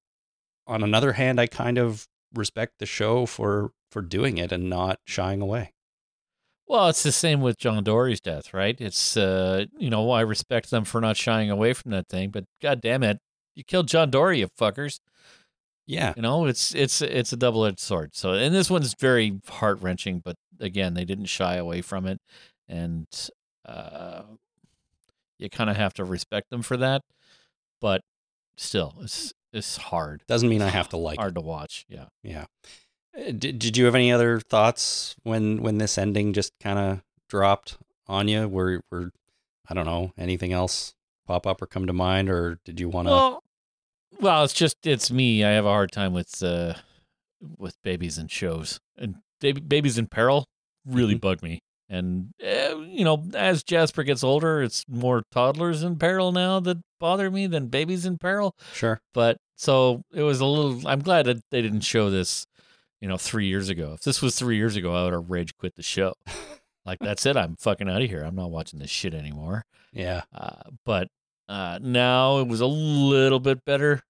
[0.69, 5.01] on another hand, I kind of respect the show for for doing it and not
[5.05, 5.73] shying away.
[6.69, 8.81] Well, it's the same with John Dorie's death, right?
[8.81, 12.45] It's uh, you know, I respect them for not shying away from that thing, but
[12.63, 13.19] god damn it,
[13.57, 15.01] you killed John Dorie, you fuckers.
[15.91, 18.15] Yeah, You know, it's it's it's a double edged sword.
[18.15, 22.21] So, and this one's very heart wrenching, but again, they didn't shy away from it,
[22.69, 23.07] and
[23.67, 24.23] uh,
[25.39, 27.03] you kind of have to respect them for that.
[27.81, 28.03] But
[28.57, 31.19] still, it's it's hard, doesn't mean I have to like.
[31.19, 31.85] hard to watch.
[31.89, 32.05] Yeah.
[32.23, 32.45] Yeah.
[33.19, 37.03] Uh, Did Did you have any other thoughts when when this ending just kind of
[37.29, 38.47] dropped on you?
[38.49, 39.11] Were were
[39.69, 40.95] I don't know anything else
[41.27, 43.13] pop up or come to mind, or did you want to?
[43.13, 43.43] Well,
[44.19, 45.45] well, it's just it's me.
[45.45, 46.75] I have a hard time with uh
[47.59, 50.47] with babies and shows, and baby, babies in peril
[50.87, 51.21] really Mhm.
[51.21, 51.61] bug me.
[51.89, 56.79] And uh, you know, as Jasper gets older, it's more toddlers in peril now that
[57.01, 58.55] bother me than babies in peril.
[58.73, 59.01] sure.
[59.15, 60.87] But so it was a little.
[60.89, 62.47] I'm glad that they didn't show this,
[63.01, 63.93] you know, three years ago.
[63.95, 66.15] If this was three years ago, I would have rage quit the show.
[66.87, 67.37] like that's it.
[67.37, 68.23] I'm fucking out of here.
[68.23, 69.65] I'm not watching this shit anymore.
[69.93, 70.23] Yeah.
[70.33, 71.09] Uh, but
[71.51, 74.03] uh, now it was a little bit better.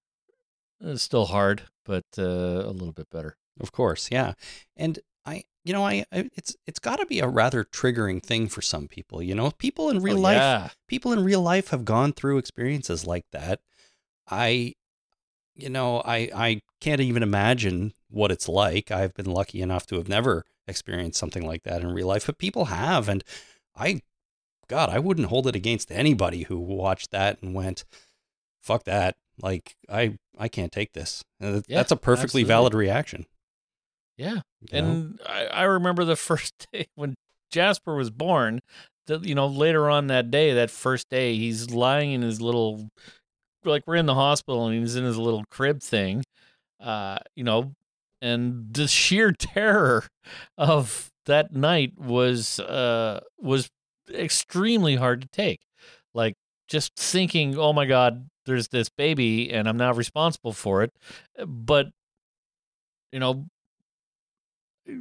[0.79, 3.35] It's still hard, but uh, a little bit better.
[3.59, 4.33] Of course, yeah.
[4.77, 8.61] And I, you know, I, it's it's got to be a rather triggering thing for
[8.61, 9.21] some people.
[9.21, 10.69] You know, people in real Oh, life, yeah.
[10.87, 13.59] people in real life have gone through experiences like that.
[14.29, 14.73] I,
[15.55, 18.89] you know, I I can't even imagine what it's like.
[18.91, 22.37] I've been lucky enough to have never experienced something like that in real life, but
[22.39, 23.23] people have, and
[23.75, 24.01] I,
[24.71, 27.83] God, I wouldn't hold it against anybody who watched that and went,
[28.61, 31.25] "Fuck that." Like I, I can't take this.
[31.43, 32.47] Uh, Yeah, That's a perfectly absolutely.
[32.47, 33.25] valid reaction.
[34.17, 34.35] Yeah.
[34.61, 34.67] you?
[34.71, 37.15] And I, I remember the first day when
[37.51, 38.61] Jasper was born.
[39.07, 42.87] The, you know, later on that day, that first day, he's lying in his little,
[43.65, 46.23] like we're in the hospital and he's in his little crib thing,
[46.79, 47.73] uh, you know,
[48.21, 50.05] and the sheer terror
[50.57, 53.69] of that night was uh was
[54.13, 55.61] extremely hard to take.
[56.13, 56.35] Like
[56.67, 60.91] just thinking, oh my God, there's this baby and I'm now responsible for it.
[61.37, 61.87] Eh, but
[63.11, 63.45] you know,
[64.87, 64.93] eh,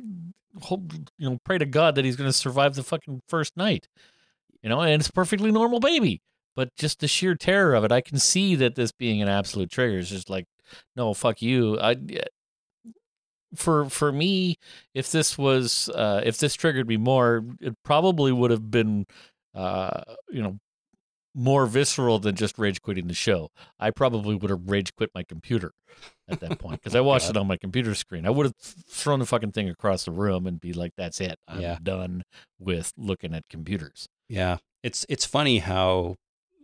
[0.63, 3.87] hope you know pray to god that he's going to survive the fucking first night
[4.63, 6.21] you know and it's a perfectly normal baby
[6.57, 9.71] but just the sheer terror of it i can see that this being an absolute
[9.71, 10.47] trigger is just like
[10.97, 12.25] no fuck you i eh,
[13.55, 14.57] for for me,
[14.95, 19.07] if this was uh, if this triggered me more, it probably would have been
[19.55, 20.59] uh, you know
[21.35, 23.51] more visceral than just rage quitting the show.
[23.79, 25.73] I probably would have rage quit my computer
[26.29, 28.27] at that point because I watched it on my computer screen.
[28.27, 31.39] I would have thrown the fucking thing across the room and be like, "That's it.
[31.47, 31.79] I'm Yeah.
[31.83, 32.23] done
[32.59, 34.59] with looking at computers." Yeah.
[34.83, 36.17] It's it's funny how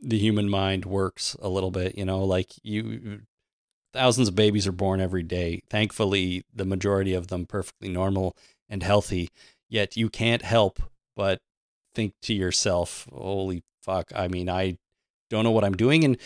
[0.02, 3.22] the human mind works a little bit, you know, like you
[3.96, 5.62] thousands of babies are born every day.
[5.70, 8.36] Thankfully, the majority of them perfectly normal
[8.68, 9.30] and healthy,
[9.68, 10.80] yet you can't help
[11.16, 11.38] but
[11.94, 14.76] think to yourself, "Holy fuck, I mean, I
[15.30, 16.18] don't know what I'm doing and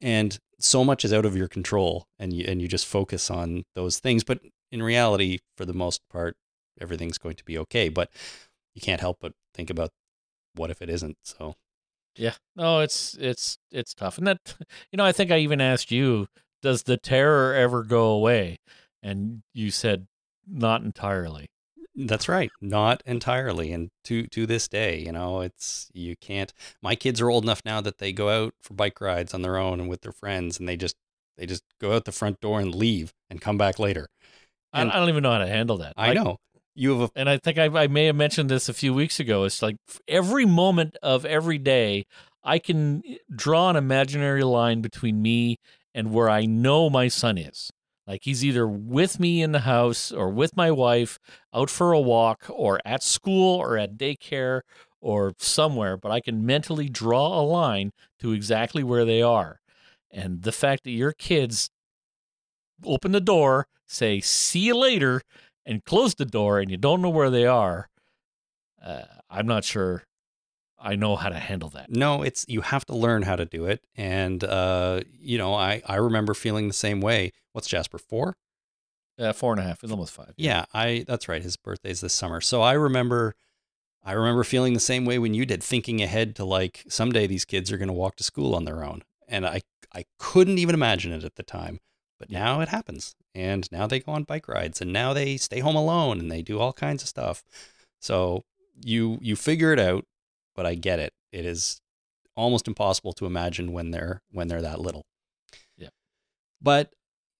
[0.00, 3.64] and so much is out of your control and you and you just focus on
[3.74, 4.40] those things, but
[4.72, 6.36] in reality, for the most part,
[6.80, 8.10] everything's going to be okay, but
[8.74, 9.90] you can't help but think about
[10.54, 11.16] what if it isn't?
[11.22, 11.56] So
[12.16, 12.34] Yeah.
[12.56, 14.18] No, it's it's it's tough.
[14.18, 14.38] And that
[14.92, 16.28] you know, I think I even asked you,
[16.62, 18.58] does the terror ever go away?
[19.02, 20.06] And you said
[20.46, 21.46] not entirely.
[21.94, 23.72] that's right, not entirely.
[23.72, 26.52] And to to this day, you know, it's you can't.
[26.82, 29.56] My kids are old enough now that they go out for bike rides on their
[29.56, 30.96] own and with their friends, and they just
[31.36, 34.08] they just go out the front door and leave and come back later.
[34.72, 35.94] I, And- I don't even know how to handle that.
[35.96, 36.36] I Like, know
[36.74, 39.18] you have a And I think I, I may have mentioned this a few weeks
[39.20, 39.44] ago.
[39.44, 42.04] It's like every moment of every day,
[42.44, 45.56] I can eh, draw an imaginary line between me
[45.98, 47.72] and where I know my son is.
[48.06, 51.18] Like he's either with me in the house or with my wife
[51.52, 54.60] out for a walk or at school or at daycare
[55.00, 57.90] or somewhere, but I can mentally draw a line
[58.20, 59.58] to exactly where they are.
[60.08, 61.68] And the fact that your kids
[62.84, 65.22] open the door, say, see you later,
[65.66, 67.88] and close the door and you don't know where they are,
[68.80, 70.04] uh, I'm not sure
[70.80, 71.90] I know how to handle that.
[71.90, 72.22] no.
[72.22, 75.96] It's you have to learn how to do it, and uh, you know, I I
[75.96, 77.32] remember feeling the same way.
[77.52, 78.36] What's Jasper four?
[79.18, 79.82] Uh, four and a half.
[79.82, 80.34] It's almost five.
[80.36, 81.42] Yeah, I that's right.
[81.42, 82.40] His birthday's this summer.
[82.40, 83.34] So I remember
[84.04, 87.44] I remember feeling the same way when you did, thinking ahead to like someday these
[87.44, 89.02] kids are going to walk to school on their own.
[89.26, 89.62] And I
[89.92, 91.80] I couldn't even imagine it at the time.
[92.18, 93.14] But now it happens.
[93.34, 96.42] And now they go on bike rides and now they stay home alone and they
[96.42, 97.42] do all kinds of stuff.
[98.00, 98.44] So
[98.84, 100.04] you you figure it out,
[100.58, 101.12] but I get it.
[101.30, 101.80] It is
[102.34, 105.06] almost impossible to imagine when they're when they're that little.
[105.76, 105.90] Yeah.
[106.60, 106.90] But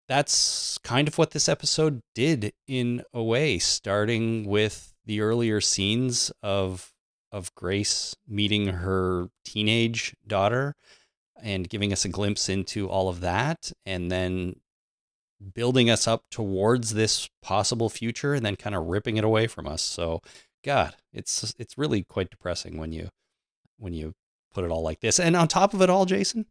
[0.07, 6.31] that's kind of what this episode did in a way, starting with the earlier scenes
[6.45, 6.93] of
[7.33, 10.77] of Grace meeting her teenage daughter
[11.43, 14.61] and giving us a glimpse into all of that and then
[15.55, 19.67] building us up towards this possible future and then kind of ripping it away from
[19.67, 19.83] us.
[19.83, 20.23] So
[20.65, 23.09] god, it's it's really quite depressing when you
[23.79, 24.15] when you
[24.53, 25.21] put it all like this.
[25.21, 26.47] And on top of it all, Jason,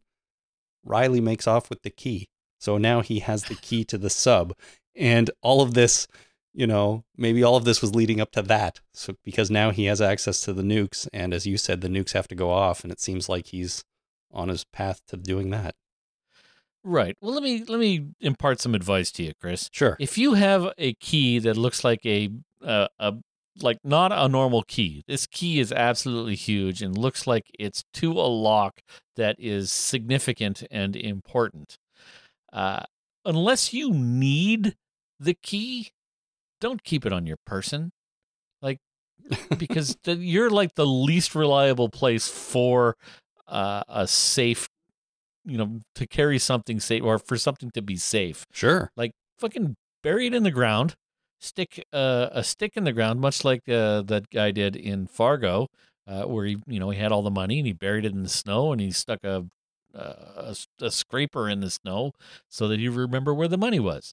[0.84, 2.28] Riley makes off with the key.
[2.58, 4.54] So now he has the key to the sub.
[4.96, 6.08] And all of this,
[6.52, 8.80] you know, maybe all of this was leading up to that.
[8.92, 11.06] So because now he has access to the nukes.
[11.12, 12.82] And as you said, the nukes have to go off.
[12.82, 13.84] And it seems like he's
[14.32, 15.74] on his path to doing that.
[16.84, 17.16] Right.
[17.20, 19.68] Well, let me let me impart some advice to you, Chris.
[19.72, 19.96] Sure.
[20.00, 22.30] If you have a key that looks like a
[22.64, 23.14] uh, a
[23.62, 28.12] like not a normal key, this key is absolutely huge and looks like it's to
[28.12, 28.80] a lock
[29.16, 31.78] that is significant and important.
[32.52, 32.84] Uh,
[33.24, 34.76] unless you need
[35.20, 35.90] the key,
[36.60, 37.90] don't keep it on your person.
[38.62, 38.78] Like
[39.56, 42.96] because the, you're like the least reliable place for
[43.46, 44.68] uh, a safe,
[45.44, 48.44] you know, to carry something safe or for something to be safe.
[48.52, 48.90] Sure.
[48.96, 50.94] Like fucking bury it in the ground,
[51.40, 55.68] stick uh, a stick in the ground, much like uh, that guy did in Fargo,
[56.06, 58.22] uh, where he, you know, he had all the money and he buried it in
[58.22, 59.46] the snow and he stuck a
[59.94, 62.12] uh, a, a scraper in the snow
[62.48, 64.12] so that you remember where the money was.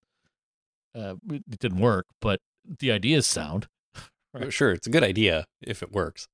[0.93, 2.39] Uh, it didn't work, but
[2.79, 3.67] the idea is sound.
[4.33, 4.51] Right.
[4.51, 4.73] Sure.
[4.73, 6.27] It's a good idea if it works.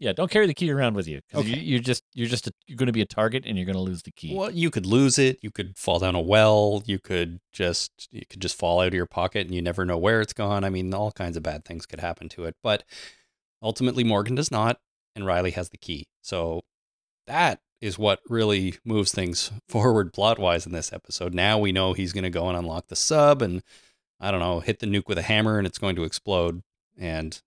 [0.00, 1.20] Yeah, don't carry the key around with you.
[1.30, 1.62] 'cause you, Okay.
[1.62, 3.80] you're just you're just a, you're going to be a target, and you're going to
[3.80, 4.34] lose the key.
[4.34, 5.38] Well, you could lose it.
[5.40, 6.82] You could fall down a well.
[6.84, 9.96] You could just you could just fall out of your pocket and you never know
[9.98, 10.64] where it's gone.
[10.64, 12.56] I mean, all kinds of bad things could happen to it.
[12.62, 12.82] But
[13.62, 14.80] ultimately, Morgan does not,
[15.14, 16.06] and Riley has the key.
[16.22, 16.62] So
[17.26, 21.34] that is what really moves things forward plot wise in this episode.
[21.34, 23.62] Now we know he's going to go and unlock the sub, and
[24.20, 26.62] I don't know, hit the nuke with a hammer, and it's going to explode
[26.98, 27.40] and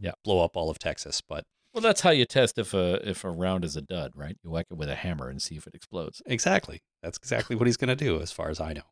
[0.00, 0.12] Yeah.
[0.24, 1.20] blow up all of Texas.
[1.20, 1.44] But
[1.74, 4.36] Well, that's how you test if a if a round is a dud, right?
[4.42, 6.22] You whack it with a hammer and see if it explodes.
[6.26, 8.82] exactly, that's exactly what he's going to do, as far as I know.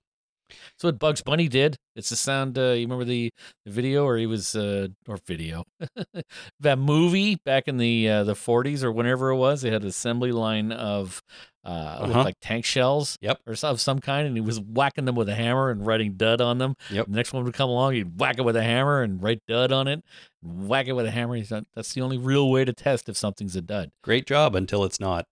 [0.79, 2.57] So what Bugs Bunny did, it's the sound.
[2.59, 3.31] Uh, you remember the,
[3.65, 5.65] the video, or he was, uh, or video,
[6.61, 9.63] that movie back in the uh, the 40s or whenever it was.
[9.63, 11.23] They had an assembly line of
[11.65, 11.69] uh,
[12.03, 12.23] Uh-huh.
[12.25, 13.41] like tank shells, Yep.
[13.47, 16.13] or some- of some kind, and he was whacking them with a hammer and writing
[16.15, 16.77] "dud" on them.
[16.91, 17.07] Yep.
[17.07, 19.73] The next one would come along, he'd whack it with a hammer and write "dud"
[19.73, 20.05] on it.
[20.43, 21.35] Whack it with a hammer.
[21.35, 23.91] He's not, that's the only real way to test if something's a dud.
[24.05, 25.27] Great job until it's not.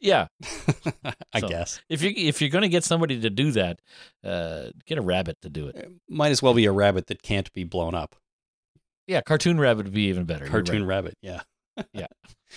[0.00, 0.28] Yeah,
[1.32, 1.80] I So- guess.
[1.88, 3.80] if you if you're going to get somebody to do that,
[4.24, 5.90] uh, get a rabbit to do it.
[6.08, 8.14] Might as well be a rabbit that can't be blown up.
[9.06, 10.46] Yeah, cartoon rabbit would be even better.
[10.46, 10.94] Cartoon right.
[10.96, 11.40] rabbit, yeah.
[11.92, 12.06] Yeah.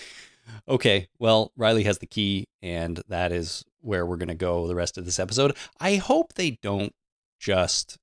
[0.68, 4.74] okay, well, Riley has the key, and that is where we're going to go the
[4.74, 5.56] rest of this episode.
[5.80, 6.92] I hope they don't
[7.40, 7.98] just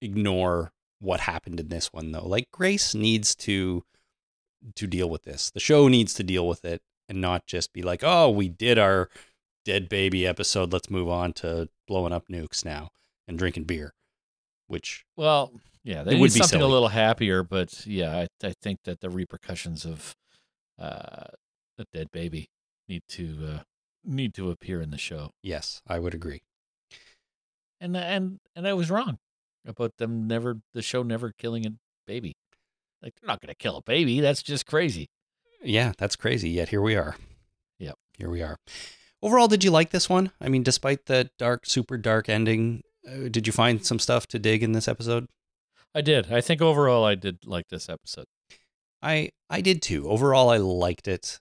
[0.00, 2.26] ignore what happened in this one, though.
[2.26, 3.84] Like, Grace needs to
[4.76, 5.50] to deal with this.
[5.50, 6.82] The show needs to deal with it
[7.12, 9.10] and not just be like, oh, we did our
[9.66, 10.72] dead baby episode.
[10.72, 12.88] Let's move on to blowing up nukes now
[13.28, 13.92] and drinking beer,
[14.66, 15.52] which Well,
[15.84, 16.70] yeah, they would be something silly.
[16.70, 20.14] a little happier, but yeah, I, I think that the repercussions of
[20.80, 21.26] uh,
[21.78, 22.48] a dead baby
[22.88, 23.58] need to uh,
[24.04, 25.30] need to appear in the show.
[25.42, 26.40] yes, I would agree.
[27.80, 29.18] And and and I was wrong
[29.66, 31.70] about them never the show never killing a
[32.06, 32.32] baby.
[33.02, 34.20] Like they're not going to kill a baby.
[34.20, 35.08] That's just crazy.
[35.62, 36.50] Yeah, that's crazy.
[36.50, 37.16] Yet here we are.
[37.78, 37.96] Yep.
[38.18, 38.58] Here we are.
[39.22, 40.32] Overall, did you like this one?
[40.40, 44.38] I mean, despite the dark, super dark ending, uh, did you find some stuff to
[44.38, 45.26] dig in this episode?
[45.94, 46.32] I did.
[46.32, 48.26] I think overall I did like this episode.
[49.02, 50.08] I I did too.
[50.08, 51.40] Overall, I liked it.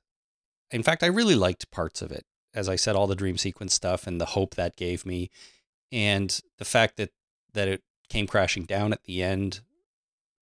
[0.71, 2.23] In fact, I really liked parts of it.
[2.53, 5.29] As I said, all the dream sequence stuff and the hope that gave me,
[5.91, 7.11] and the fact that
[7.53, 9.61] that it came crashing down at the end,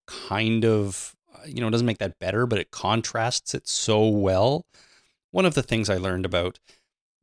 [0.08, 1.16] kind of
[1.46, 4.66] you know it doesn't make that better, but it contrasts it so well.
[5.32, 6.60] One of the things I learned about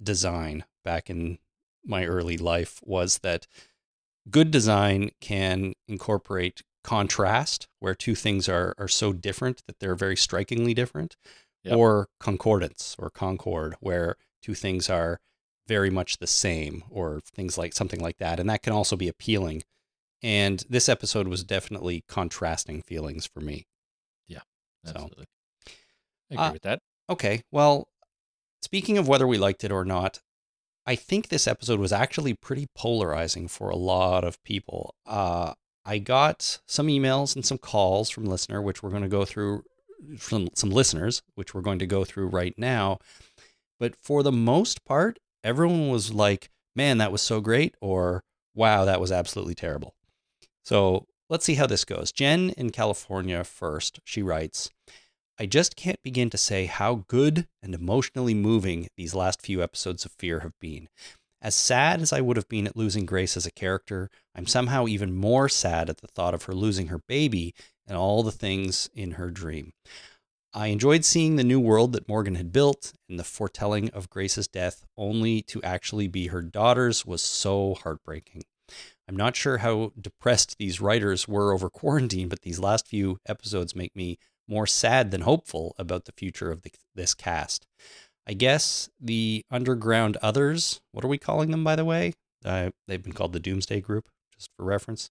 [0.03, 1.39] design back in
[1.85, 3.47] my early life was that
[4.31, 10.17] good design can incorporate contrast where two things are are so different that they're very
[10.17, 11.17] strikingly different
[11.65, 11.77] Yep.
[11.79, 15.19] or concordance or concord where two things are
[15.67, 19.09] very much the same or things like something like that and that can also be
[19.09, 19.65] appealing
[20.23, 23.67] and this episode was definitely contrasting feelings for me
[24.87, 25.27] So, Absolutely.
[26.31, 26.81] I agree uh, with that.
[27.11, 27.43] Okay.
[27.51, 27.89] Well,
[28.63, 30.21] speaking of whether we liked it or not,
[30.87, 34.95] I think this episode was actually pretty polarizing for a lot of people.
[35.05, 39.25] Uh, I got some emails and some calls from listener, which we're going to go
[39.25, 39.65] through
[40.19, 42.99] from some listeners, which we're going to go through right now.
[43.81, 48.23] But for the most part, everyone was like, "Man, that was so great," or
[48.55, 49.95] "Wow, that was absolutely terrible."
[50.65, 52.13] So let's see how this goes.
[52.13, 54.01] Jen in California first.
[54.05, 54.71] She writes.
[55.39, 60.07] I just can't begin to say how good and emotionally moving these last few episodes
[60.07, 60.89] of Fear have been.
[61.43, 64.87] As sad as I would have been at losing Grace as a character, I'm somehow
[64.87, 67.55] even more sad at the thought of her losing her baby
[67.87, 69.73] and all the things in her dream.
[70.55, 74.49] I enjoyed seeing the new world that Morgan had built, and the foretelling of Grace's
[74.49, 78.43] death only to actually be her daughter's was so heartbreaking.
[79.09, 83.77] I'm not sure how depressed these writers were over quarantine, but these last few episodes
[83.77, 87.67] make me more sad than hopeful about the future of the, this cast.
[88.27, 92.15] I guess the underground others, what are we calling them, by the way?
[92.45, 95.11] Uh, they've been called the Doomsday Group, just for reference.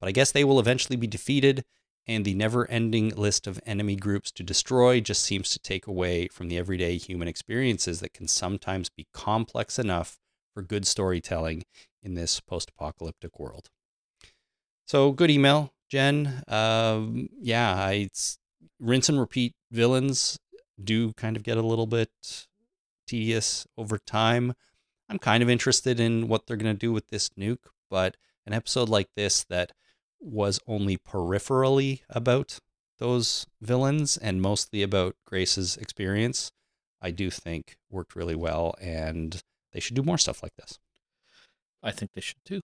[0.00, 1.64] But I guess they will eventually be defeated,
[2.06, 6.28] and the never ending list of enemy groups to destroy just seems to take away
[6.28, 10.18] from the everyday human experiences that can sometimes be complex enough
[10.56, 11.62] for good storytelling
[12.02, 13.68] in this post apocalyptic world.
[14.86, 16.42] So, good email, Jen.
[16.48, 18.08] Um, yeah, I
[18.80, 20.38] rinse and repeat villains
[20.82, 22.10] do kind of get a little bit
[23.06, 24.54] tedious over time.
[25.10, 28.54] I'm kind of interested in what they're going to do with this nuke, but an
[28.54, 29.72] episode like this that
[30.20, 32.60] was only peripherally about
[32.98, 36.50] those villains and mostly about Grace's experience,
[37.02, 39.42] I do think worked really well, and
[39.76, 40.78] they should do more stuff like this.
[41.82, 42.62] I think they should too.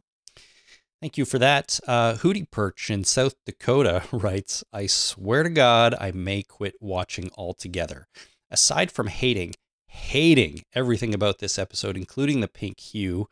[1.02, 1.78] Thank you for that.
[1.86, 7.30] Uh, Hootie Perch in South Dakota writes I swear to God, I may quit watching
[7.36, 8.06] altogether.
[8.50, 9.52] Aside from hating,
[9.84, 13.28] hating everything about this episode, including the pink hue.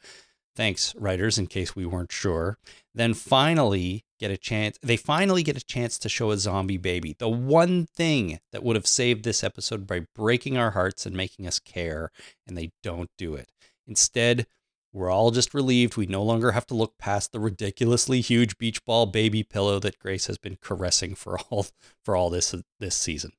[0.55, 2.59] Thanks, writers, in case we weren't sure.
[2.95, 4.79] Then finally get a chance.
[4.83, 7.17] They finally get a chance to show a zombie baby.
[7.19, 11.47] The one thing that would have saved this episode by breaking our hearts and making
[11.47, 12.11] us care,
[12.47, 13.49] and they don't do it.
[13.91, 14.47] Instead,
[14.93, 18.85] we're all just relieved we no longer have to look past the ridiculously huge beach
[18.85, 21.67] ball baby pillow that Grace has been caressing for all
[22.03, 23.33] for all this this season.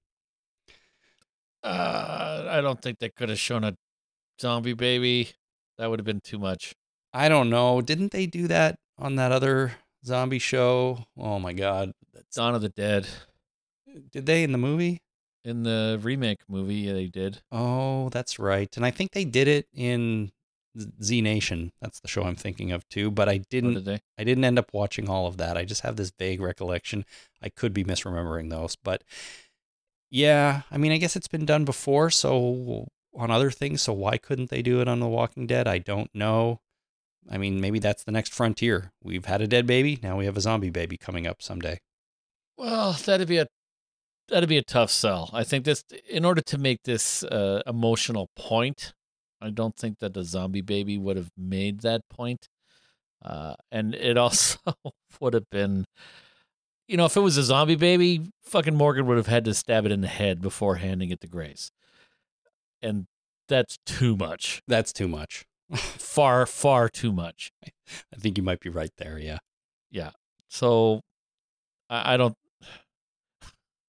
[1.64, 3.78] Uh, I don't think they could have shown a
[4.40, 5.32] zombie baby.
[5.78, 6.76] That would have been too much.
[7.14, 7.82] I don't know.
[7.82, 9.74] Didn't they do that on that other
[10.06, 11.06] zombie show?
[11.18, 11.94] Oh my god.
[12.34, 13.08] Dawn of the Dead.
[14.12, 15.02] Did they in the movie?
[15.44, 17.42] In the remake movie, yeah, they did.
[17.52, 18.70] Oh, that's right.
[18.78, 20.32] And I think they did it in
[21.02, 21.72] Z Nation.
[21.82, 24.02] That's the show I'm thinking of too, but I didn't did?
[24.18, 25.58] I didn't end up watching all of that.
[25.58, 27.06] I just have this vague recollection.
[27.42, 29.04] I could be misremembering those, but
[30.10, 34.18] yeah, I mean, I guess it's been done before, so on other things, so why
[34.18, 35.68] couldn't they do it on The Walking Dead?
[35.68, 36.60] I don't know.
[37.30, 38.92] I mean, maybe that's the next frontier.
[39.04, 41.80] We've had a dead baby, now we have a zombie baby coming up someday.
[42.58, 43.48] Well, that'd be a
[44.28, 45.30] that'd be a tough sell.
[45.34, 48.94] I think this in order to make this uh, emotional point,
[49.42, 52.48] I don't think that the zombie baby would have made that point.
[53.24, 54.60] Uh, and it also
[55.20, 55.86] would have been,
[56.88, 59.86] you know, if it was a zombie baby, fucking Morgan would have had to stab
[59.86, 61.72] it in the head before handing it to Grace,
[62.82, 63.06] and
[63.48, 65.46] that's too much, That's too much.
[65.76, 67.52] far, far too much.
[67.64, 69.40] I think you might be right there, yeah.
[69.90, 70.12] Yeah.
[70.50, 71.02] So,
[71.90, 72.36] I, I don't.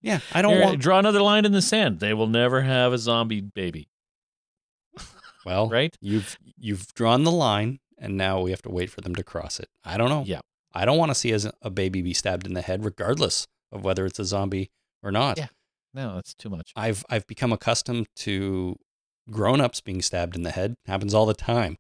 [0.01, 2.01] Yeah, I don't want draw another line in the sand.
[2.01, 3.87] They will never have a zombie baby,
[5.45, 5.97] well, right?
[6.01, 9.61] You've you've drawn the line, and now we have to wait for them to cross
[9.61, 9.69] it.
[9.85, 10.25] I don't know.
[10.27, 10.41] Yeah.
[10.75, 13.85] I don't want to see as a baby be stabbed in the head, regardless of
[13.85, 14.71] whether it's a zombie
[15.03, 15.37] or not.
[15.39, 15.49] Yeah.
[15.95, 16.73] No, that's too much.
[16.75, 18.77] I've I've become accustomed to
[19.31, 20.75] grown-ups being stabbed in the head.
[20.87, 21.77] Happens all the time.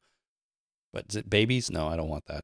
[0.92, 1.70] But is it babies?
[1.70, 2.42] No, I don't want that.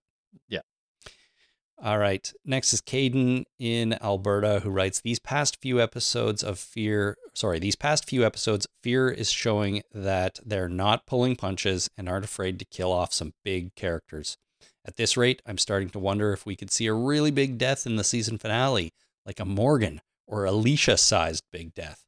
[1.80, 2.32] All right.
[2.44, 7.76] Next is Caden in Alberta who writes These past few episodes of Fear, sorry, these
[7.76, 12.64] past few episodes, Fear is showing that they're not pulling punches and aren't afraid to
[12.64, 14.36] kill off some big characters.
[14.84, 17.86] At this rate, I'm starting to wonder if we could see a really big death
[17.86, 18.92] in the season finale,
[19.24, 22.04] like a Morgan or Alicia sized big death.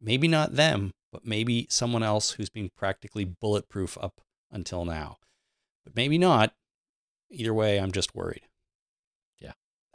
[0.00, 4.20] Maybe not them, but maybe someone else who's been practically bulletproof up
[4.52, 5.16] until now.
[5.84, 6.54] But maybe not.
[7.30, 8.47] Either way, I'm just worried.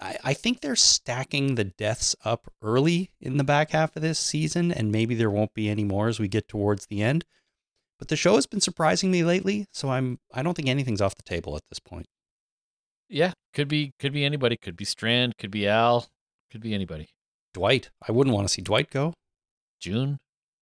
[0.03, 4.19] I, I think they're stacking the deaths up early in the back half of this
[4.19, 7.23] season, and maybe there won't be any more as we get towards the end.
[7.97, 11.15] But the show has been surprising me lately, so I'm I don't think anything's off
[11.15, 12.07] the table at this point.
[13.07, 14.57] Yeah, could be could be anybody.
[14.57, 15.37] Could be Strand.
[15.37, 16.07] Could be Al.
[16.51, 17.09] Could be anybody.
[17.53, 19.13] Dwight, I wouldn't want to see Dwight go.
[19.79, 20.17] June.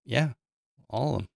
[0.06, 0.34] Yeah,
[0.89, 1.28] all of them.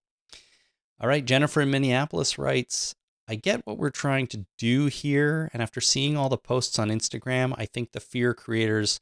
[0.99, 2.93] All right, Jennifer in Minneapolis writes
[3.27, 6.89] I get what we're trying to do here, and after seeing all the posts on
[6.89, 8.99] Instagram, I think the Fear creators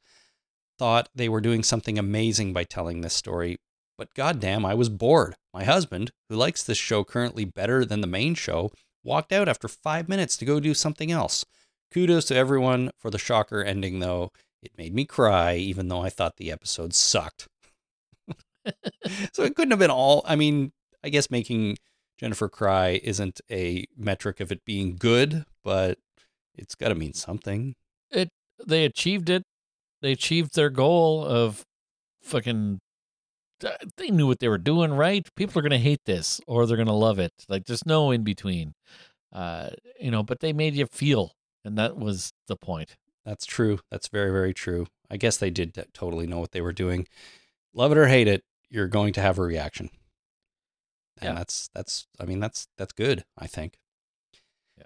[0.79, 3.57] thought they were doing something amazing by telling this story.
[3.97, 5.35] But goddamn, I was bored.
[5.53, 8.71] My husband, who likes this show currently better than the main show,
[9.03, 11.45] walked out after five minutes to go do something else.
[11.91, 14.31] Kudos to everyone for the shocker ending, though.
[14.61, 17.47] It made me cry, even though I thought the episode sucked.
[19.33, 20.23] so it couldn't have been all.
[20.25, 20.71] I mean,
[21.03, 21.77] I guess making
[22.17, 25.97] Jennifer cry isn't a metric of it being good, but
[26.55, 27.75] it's got to mean something.
[28.11, 28.29] It
[28.65, 29.43] They achieved it.
[30.01, 31.63] They achieved their goal of
[32.21, 32.79] fucking.
[33.97, 35.27] They knew what they were doing, right?
[35.35, 37.31] People are gonna hate this or they're gonna love it.
[37.47, 38.73] Like there's no in between.
[39.31, 41.31] Uh, you know, but they made you feel,
[41.63, 42.97] and that was the point.
[43.25, 43.79] That's true.
[43.89, 44.87] That's very, very true.
[45.09, 47.07] I guess they did totally know what they were doing.
[47.73, 49.89] Love it or hate it, you're going to have a reaction.
[51.25, 51.39] And Yeah.
[51.39, 53.77] that's that's I mean that's that's good, I think.
[54.77, 54.85] Yeah.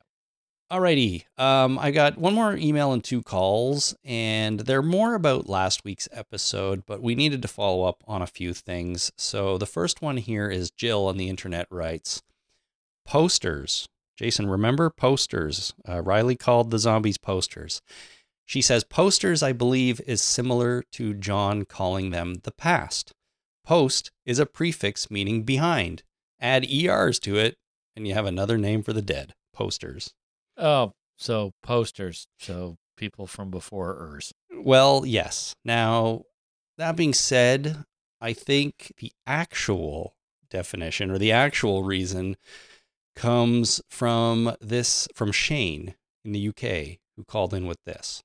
[0.71, 1.23] Alrighty.
[1.37, 6.07] Um I got one more email and two calls, and they're more about last week's
[6.11, 9.11] episode, but we needed to follow up on a few things.
[9.17, 12.21] So the first one here is Jill on the internet writes
[13.05, 13.87] posters.
[14.17, 15.73] Jason, remember posters?
[15.87, 17.81] Uh, Riley called the zombies posters.
[18.45, 23.13] She says posters, I believe, is similar to John calling them the past.
[23.63, 26.03] Post is a prefix meaning behind.
[26.39, 27.55] Add ERs to it,
[27.95, 29.33] and you have another name for the dead.
[29.53, 30.13] Posters.
[30.57, 32.27] Oh, so posters.
[32.39, 34.33] So people from before ERS.
[34.51, 35.55] Well, yes.
[35.63, 36.23] Now,
[36.77, 37.83] that being said,
[38.21, 40.15] I think the actual
[40.49, 42.37] definition or the actual reason
[43.15, 48.23] comes from this from Shane in the UK who called in with this.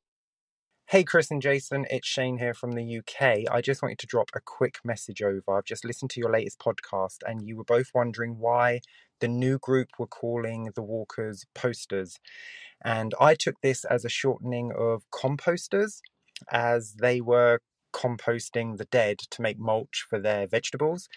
[0.93, 3.51] Hey, Chris and Jason, it's Shane here from the UK.
[3.51, 5.57] I just wanted to drop a quick message over.
[5.57, 8.81] I've just listened to your latest podcast, and you were both wondering why
[9.19, 12.19] the new group were calling the Walkers posters.
[12.85, 16.03] And I took this as a shortening of composters,
[16.51, 17.61] as they were
[17.93, 21.09] composting the dead to make mulch for their vegetables.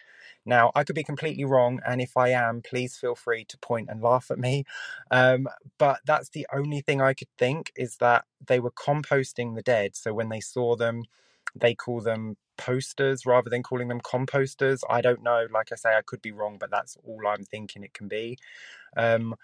[0.45, 3.89] Now, I could be completely wrong, and if I am, please feel free to point
[3.89, 4.65] and laugh at me.
[5.09, 5.47] Um,
[5.78, 9.95] but that's the only thing I could think is that they were composting the dead.
[9.95, 11.03] So when they saw them,
[11.55, 14.82] they call them posters rather than calling them composters.
[14.89, 15.47] I don't know.
[15.51, 18.38] Like I say, I could be wrong, but that's all I'm thinking it can be.
[18.95, 19.36] Um,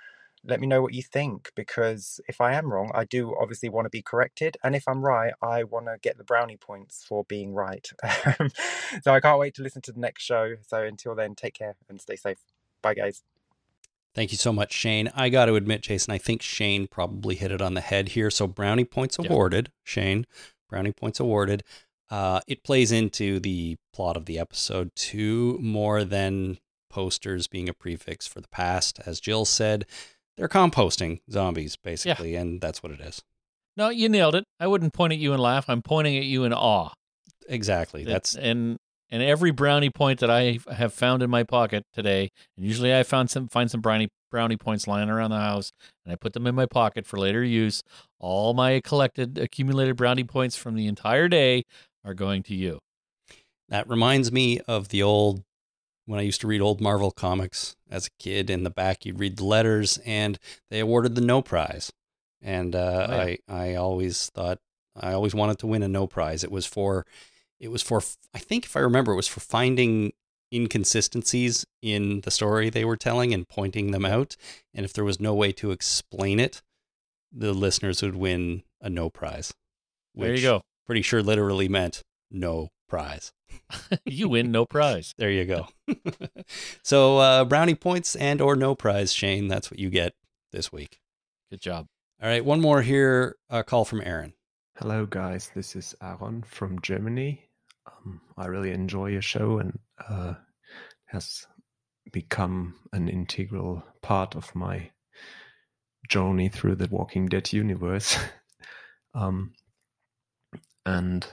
[0.43, 3.85] let me know what you think because if I am wrong, I do obviously want
[3.85, 4.57] to be corrected.
[4.63, 7.87] And if I'm right, I want to get the brownie points for being right.
[9.03, 10.55] so I can't wait to listen to the next show.
[10.67, 12.39] So until then, take care and stay safe.
[12.81, 13.21] Bye, guys.
[14.13, 15.09] Thank you so much, Shane.
[15.15, 18.29] I got to admit, Jason, I think Shane probably hit it on the head here.
[18.29, 19.31] So brownie points Yeah.
[19.31, 20.25] awarded, Shane.
[20.69, 21.63] Brownie points awarded.
[22.09, 26.57] Uh, it plays into the plot of the episode too, more than
[26.89, 28.99] posters being a prefix for the past.
[29.05, 29.85] As Jill said,
[30.37, 33.21] they're composting zombies, basically, and that's what it is.
[33.77, 34.45] No, you nailed it.
[34.59, 35.69] I wouldn't point at you and laugh.
[35.69, 36.89] I'm pointing at you in awe.
[37.47, 38.03] Exactly.
[38.03, 38.77] That's and
[39.09, 43.03] and every brownie point that I have found in my pocket today, and usually I
[43.03, 45.71] found some find some brownie brownie points lying around the house,
[46.05, 47.83] and I put them in my pocket for later use.
[48.19, 51.63] All my collected accumulated brownie points from the entire day
[52.05, 52.79] are going to you.
[53.69, 55.43] That reminds me of the old
[56.05, 58.49] when I used to read old Marvel comics as a kid.
[58.49, 60.37] In the back, you'd read the letters, and
[60.69, 61.91] they awarded the No Prize.
[62.41, 63.21] And uh, Oh, yeah.
[63.21, 64.59] I, I always thought
[64.99, 66.43] I always wanted to win a No Prize.
[66.43, 67.05] It was for,
[67.59, 68.01] it was for.
[68.33, 70.11] I think if I remember, it was for finding
[70.53, 74.35] inconsistencies in the story they were telling and pointing them out.
[74.73, 76.61] And if there was no way to explain it,
[77.31, 79.53] the listeners would win a No Prize.
[80.15, 80.61] There you go.
[80.85, 83.31] Pretty sure literally meant no prize.
[84.05, 85.13] You win no prize.
[85.17, 85.67] There you go.
[86.83, 89.47] so uh, brownie points and or no prize, Shane.
[89.47, 90.13] That's what you get
[90.51, 90.99] this week.
[91.49, 91.87] Good job.
[92.21, 93.35] All right, one more here.
[93.49, 94.33] A call from Aaron.
[94.77, 95.51] Hello, guys.
[95.53, 97.43] This is Aaron from Germany.
[97.85, 100.35] Um, I really enjoy your show and uh,
[101.07, 101.45] has
[102.11, 104.91] become an integral part of my
[106.07, 108.17] journey through the Walking Dead universe.
[109.13, 109.53] um,
[110.85, 111.25] and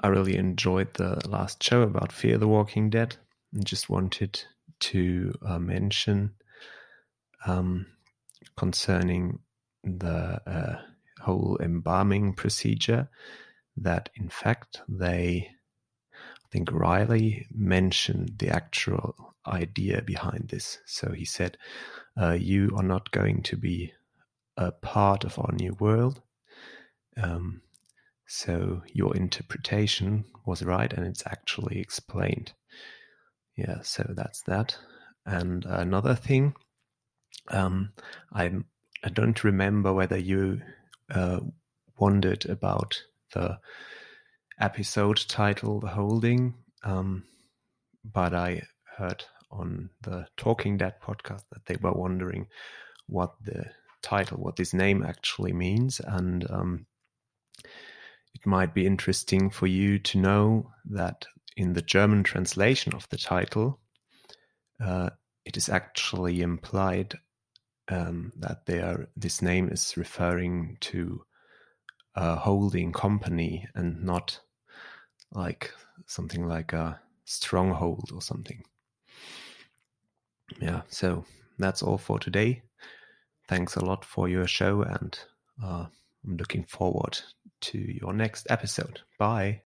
[0.00, 3.16] I really enjoyed the last show about Fear the Walking Dead
[3.52, 4.44] and just wanted
[4.80, 6.34] to uh, mention
[7.46, 7.86] um,
[8.56, 9.38] concerning
[9.82, 10.82] the uh,
[11.20, 13.08] whole embalming procedure
[13.76, 15.50] that in fact they
[16.12, 20.78] I think Riley mentioned the actual idea behind this.
[20.86, 21.58] So he said,
[22.16, 23.92] uh, "You are not going to be
[24.56, 26.22] a part of our new world."
[27.16, 27.62] Um,
[28.26, 32.52] so your interpretation was right, and it's actually explained.
[33.56, 34.76] Yeah, so that's that.
[35.24, 36.54] And another thing,
[37.48, 37.92] um,
[38.32, 38.66] I'm
[39.04, 40.62] I don't remember whether you
[41.10, 41.40] uh,
[41.98, 43.02] wondered about
[43.32, 43.58] the
[44.58, 47.24] episode title, The Holding, um,
[48.04, 48.62] but I
[48.96, 52.48] heard on the Talking Dead podcast that they were wondering
[53.06, 53.66] what the
[54.02, 56.86] title, what this name actually means, and um,
[58.36, 61.24] it might be interesting for you to know that
[61.56, 63.80] in the German translation of the title,
[64.78, 65.08] uh,
[65.46, 67.18] it is actually implied
[67.88, 71.22] um, that they are, this name is referring to
[72.14, 74.38] a holding company and not
[75.32, 75.72] like
[76.04, 78.62] something like a stronghold or something.
[80.60, 81.24] Yeah, so
[81.58, 82.62] that's all for today.
[83.48, 85.18] Thanks a lot for your show, and
[85.62, 85.86] uh,
[86.26, 87.18] I'm looking forward
[87.70, 89.00] to your next episode.
[89.18, 89.62] Bye.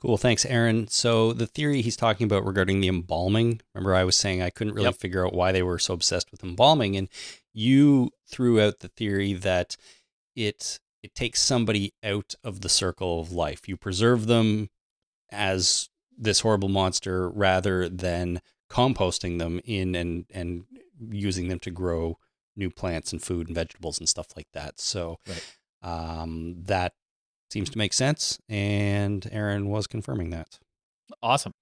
[0.00, 0.18] Cool.
[0.18, 0.86] Thanks, Aaron.
[0.88, 4.74] So the theory he's talking about regarding the embalming, remember I was saying I couldn't
[4.74, 4.96] really Yep.
[4.96, 6.94] figure out why they were so obsessed with embalming.
[6.96, 7.08] And
[7.54, 9.76] you threw out the theory that
[10.36, 13.68] it it takes somebody out of the circle of life.
[13.68, 14.70] You preserve them
[15.30, 18.40] as this horrible monster rather than
[18.70, 20.64] composting them in and and
[21.10, 22.18] using them to grow
[22.56, 24.80] new plants and food and vegetables and stuff like that.
[24.80, 25.44] So Right.
[25.82, 26.94] um, that
[27.54, 30.58] seems to make sense, and Aaron was confirming that.
[31.22, 31.52] Awesome.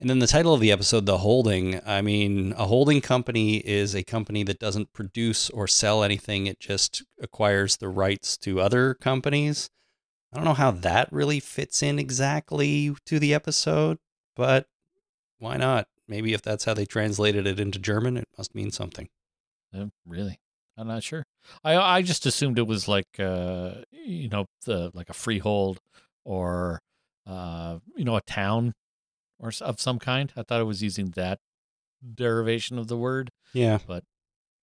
[0.00, 1.80] And then the title of the episode, The Holding.
[1.86, 6.58] I mean, a holding company is a company that doesn't produce or sell anything, it
[6.58, 9.70] just acquires the rights to other companies.
[10.32, 13.98] I don't know how that really fits in exactly to the episode,
[14.34, 14.66] but
[15.38, 15.86] why not?
[16.08, 19.08] Maybe if that's how they translated it into German, it must mean something.
[19.72, 20.40] Uh, really,
[20.76, 21.24] I'm not sure.
[21.62, 25.78] I I just assumed it was like uh you know the like a freehold
[26.24, 26.80] or
[27.26, 28.72] uh you know a town
[29.38, 30.32] or of some kind.
[30.36, 31.38] I thought it was using that
[32.14, 33.30] derivation of the word.
[33.52, 33.78] Yeah.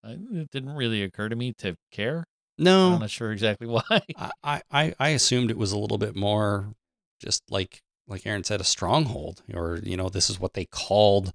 [0.04, 2.26] I, it didn't really occur to me to care.
[2.58, 4.02] No, I'm not sure exactly why.
[4.44, 6.74] I, I, I assumed it was a little bit more
[7.22, 11.32] just like like Aaron said, a stronghold, or you know, this is what they called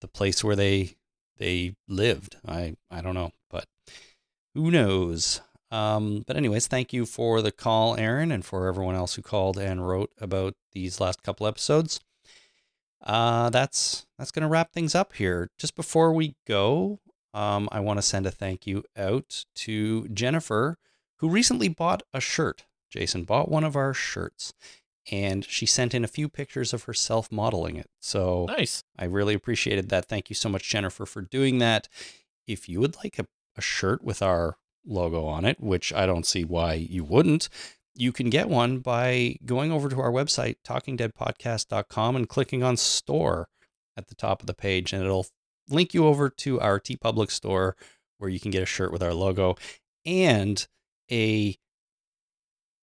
[0.00, 0.96] the place where they
[1.42, 2.36] they lived.
[2.46, 3.66] I I don't know, but
[4.54, 5.40] who knows?
[5.72, 9.58] Um, but anyways, thank you for the call, Aaron, and for everyone else who called
[9.58, 11.98] and wrote about these last couple episodes.
[13.04, 15.50] Uh, that's that's gonna wrap things up here.
[15.58, 17.00] Just before we go,
[17.34, 20.78] um, I want to send a thank you out to Jennifer,
[21.16, 22.66] who recently bought a shirt.
[22.88, 24.52] Jason bought one of our shirts,
[25.10, 27.90] and she sent in a few pictures of herself modeling it.
[28.00, 28.84] So Nice.
[28.98, 30.06] I really appreciated that.
[30.06, 31.88] Thank you so much, Jennifer, for doing that.
[32.46, 33.26] If you would like a,
[33.56, 37.48] a shirt with our logo on it, which I don't see why you wouldn't,
[37.94, 43.48] you can get one by going over to our website, talkingdeadpodcast.com, and clicking on store
[43.96, 45.26] at the top of the page, and it'll
[45.68, 47.76] link you over to our TeePublic store
[48.18, 49.56] where you can get a shirt with our logo
[50.06, 50.66] and
[51.10, 51.56] a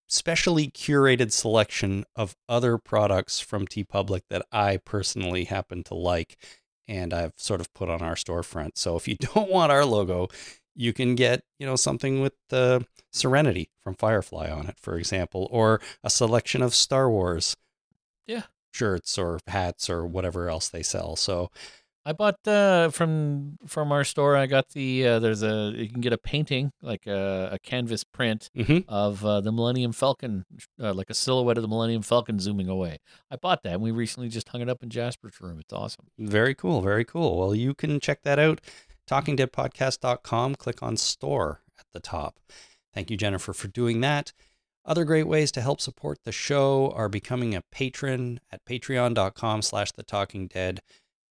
[0.10, 6.38] specially curated selection of other products from TeePublic that I personally happen to like
[6.88, 8.72] and I've sort of put on our storefront.
[8.76, 10.28] So if you don't want our logo,
[10.76, 15.48] you can get, you know, something with the Serenity from Firefly on it, for example,
[15.52, 17.56] or a selection of Star Wars
[18.28, 18.44] Yeah.
[18.74, 21.16] shirts or hats or whatever else they sell.
[21.16, 21.52] So
[22.10, 24.36] I bought uh, from from our store.
[24.36, 28.04] I got the uh, there's a you can get a painting like a, a canvas
[28.04, 28.84] print mhm.
[28.88, 30.44] of uh, the Millennium Falcon,
[30.82, 32.98] uh, like a silhouette of the Millennium Falcon zooming away.
[33.30, 33.74] I bought that.
[33.74, 35.60] and We recently just hung it up in Jasper's room.
[35.60, 36.08] It's awesome.
[36.18, 36.82] Very cool.
[36.82, 37.38] Very cool.
[37.38, 38.60] Well, you can check that out.
[39.08, 40.56] TalkingDeadPodcast.com.
[40.56, 42.40] Click on store at the top.
[42.92, 44.34] Thank you, Jennifer, for doing that.
[44.84, 49.92] Other great ways to help support the show are becoming a patron at patreon.com slash
[49.92, 50.82] the talking dead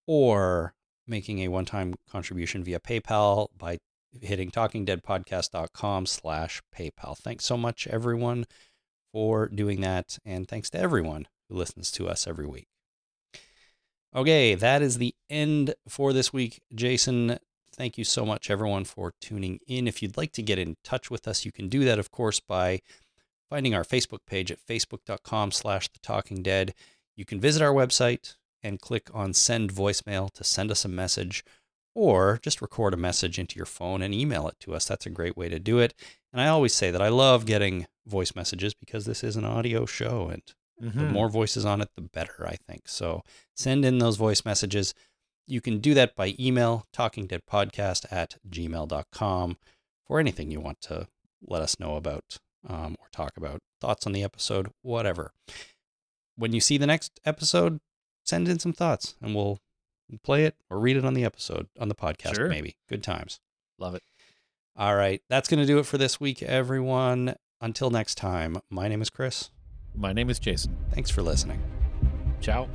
[0.08, 0.72] or
[1.06, 3.78] making a one-time contribution via PayPal by
[4.20, 7.16] hitting talkingdeadpodcast.com slash PayPal.
[7.16, 8.46] Thanks so much, everyone,
[9.12, 10.18] for doing that.
[10.24, 12.68] And thanks to everyone who listens to us every week.
[14.16, 16.62] Okay, that is the end for this week.
[16.74, 17.38] Jason,
[17.74, 19.86] thank you so much, everyone, for tuning in.
[19.86, 22.40] If you'd like to get in touch with us, you can do that, of course,
[22.40, 22.80] by
[23.50, 26.72] finding our Facebook page at facebook.com slash the talking dead.
[27.14, 31.44] You can visit our website and click on send voicemail to send us a message
[31.94, 34.84] or just record a message into your phone and email it to us.
[34.86, 35.94] That's a great way to do it.
[36.32, 39.84] And I always say that I love getting voice messages because this is an audio
[39.86, 40.42] show and
[40.80, 41.12] the Hmm.
[41.12, 42.88] more voices on it, the better, I think.
[42.88, 43.22] So
[43.56, 44.94] send in those voice messages.
[45.48, 49.56] You can do that by email, talkingdeadpodcast at gmail.com
[50.06, 51.08] for anything you want to
[51.42, 52.38] let us know about
[52.68, 55.32] um, or talk about, thoughts on the episode, whatever.
[56.36, 57.80] When you see the next episode,
[58.28, 59.58] send in some thoughts and we'll
[60.22, 62.48] play it or read it on the episode, on the podcast, Sure.
[62.48, 62.76] maybe.
[62.88, 63.40] Good times.
[63.78, 64.02] Love it.
[64.76, 65.22] All right.
[65.28, 67.34] That's going to do it for this week, everyone.
[67.60, 69.50] Until next time, my name is Chris.
[69.94, 70.76] My name is Jason.
[70.92, 71.60] Thanks for listening.
[72.40, 72.68] Ciao.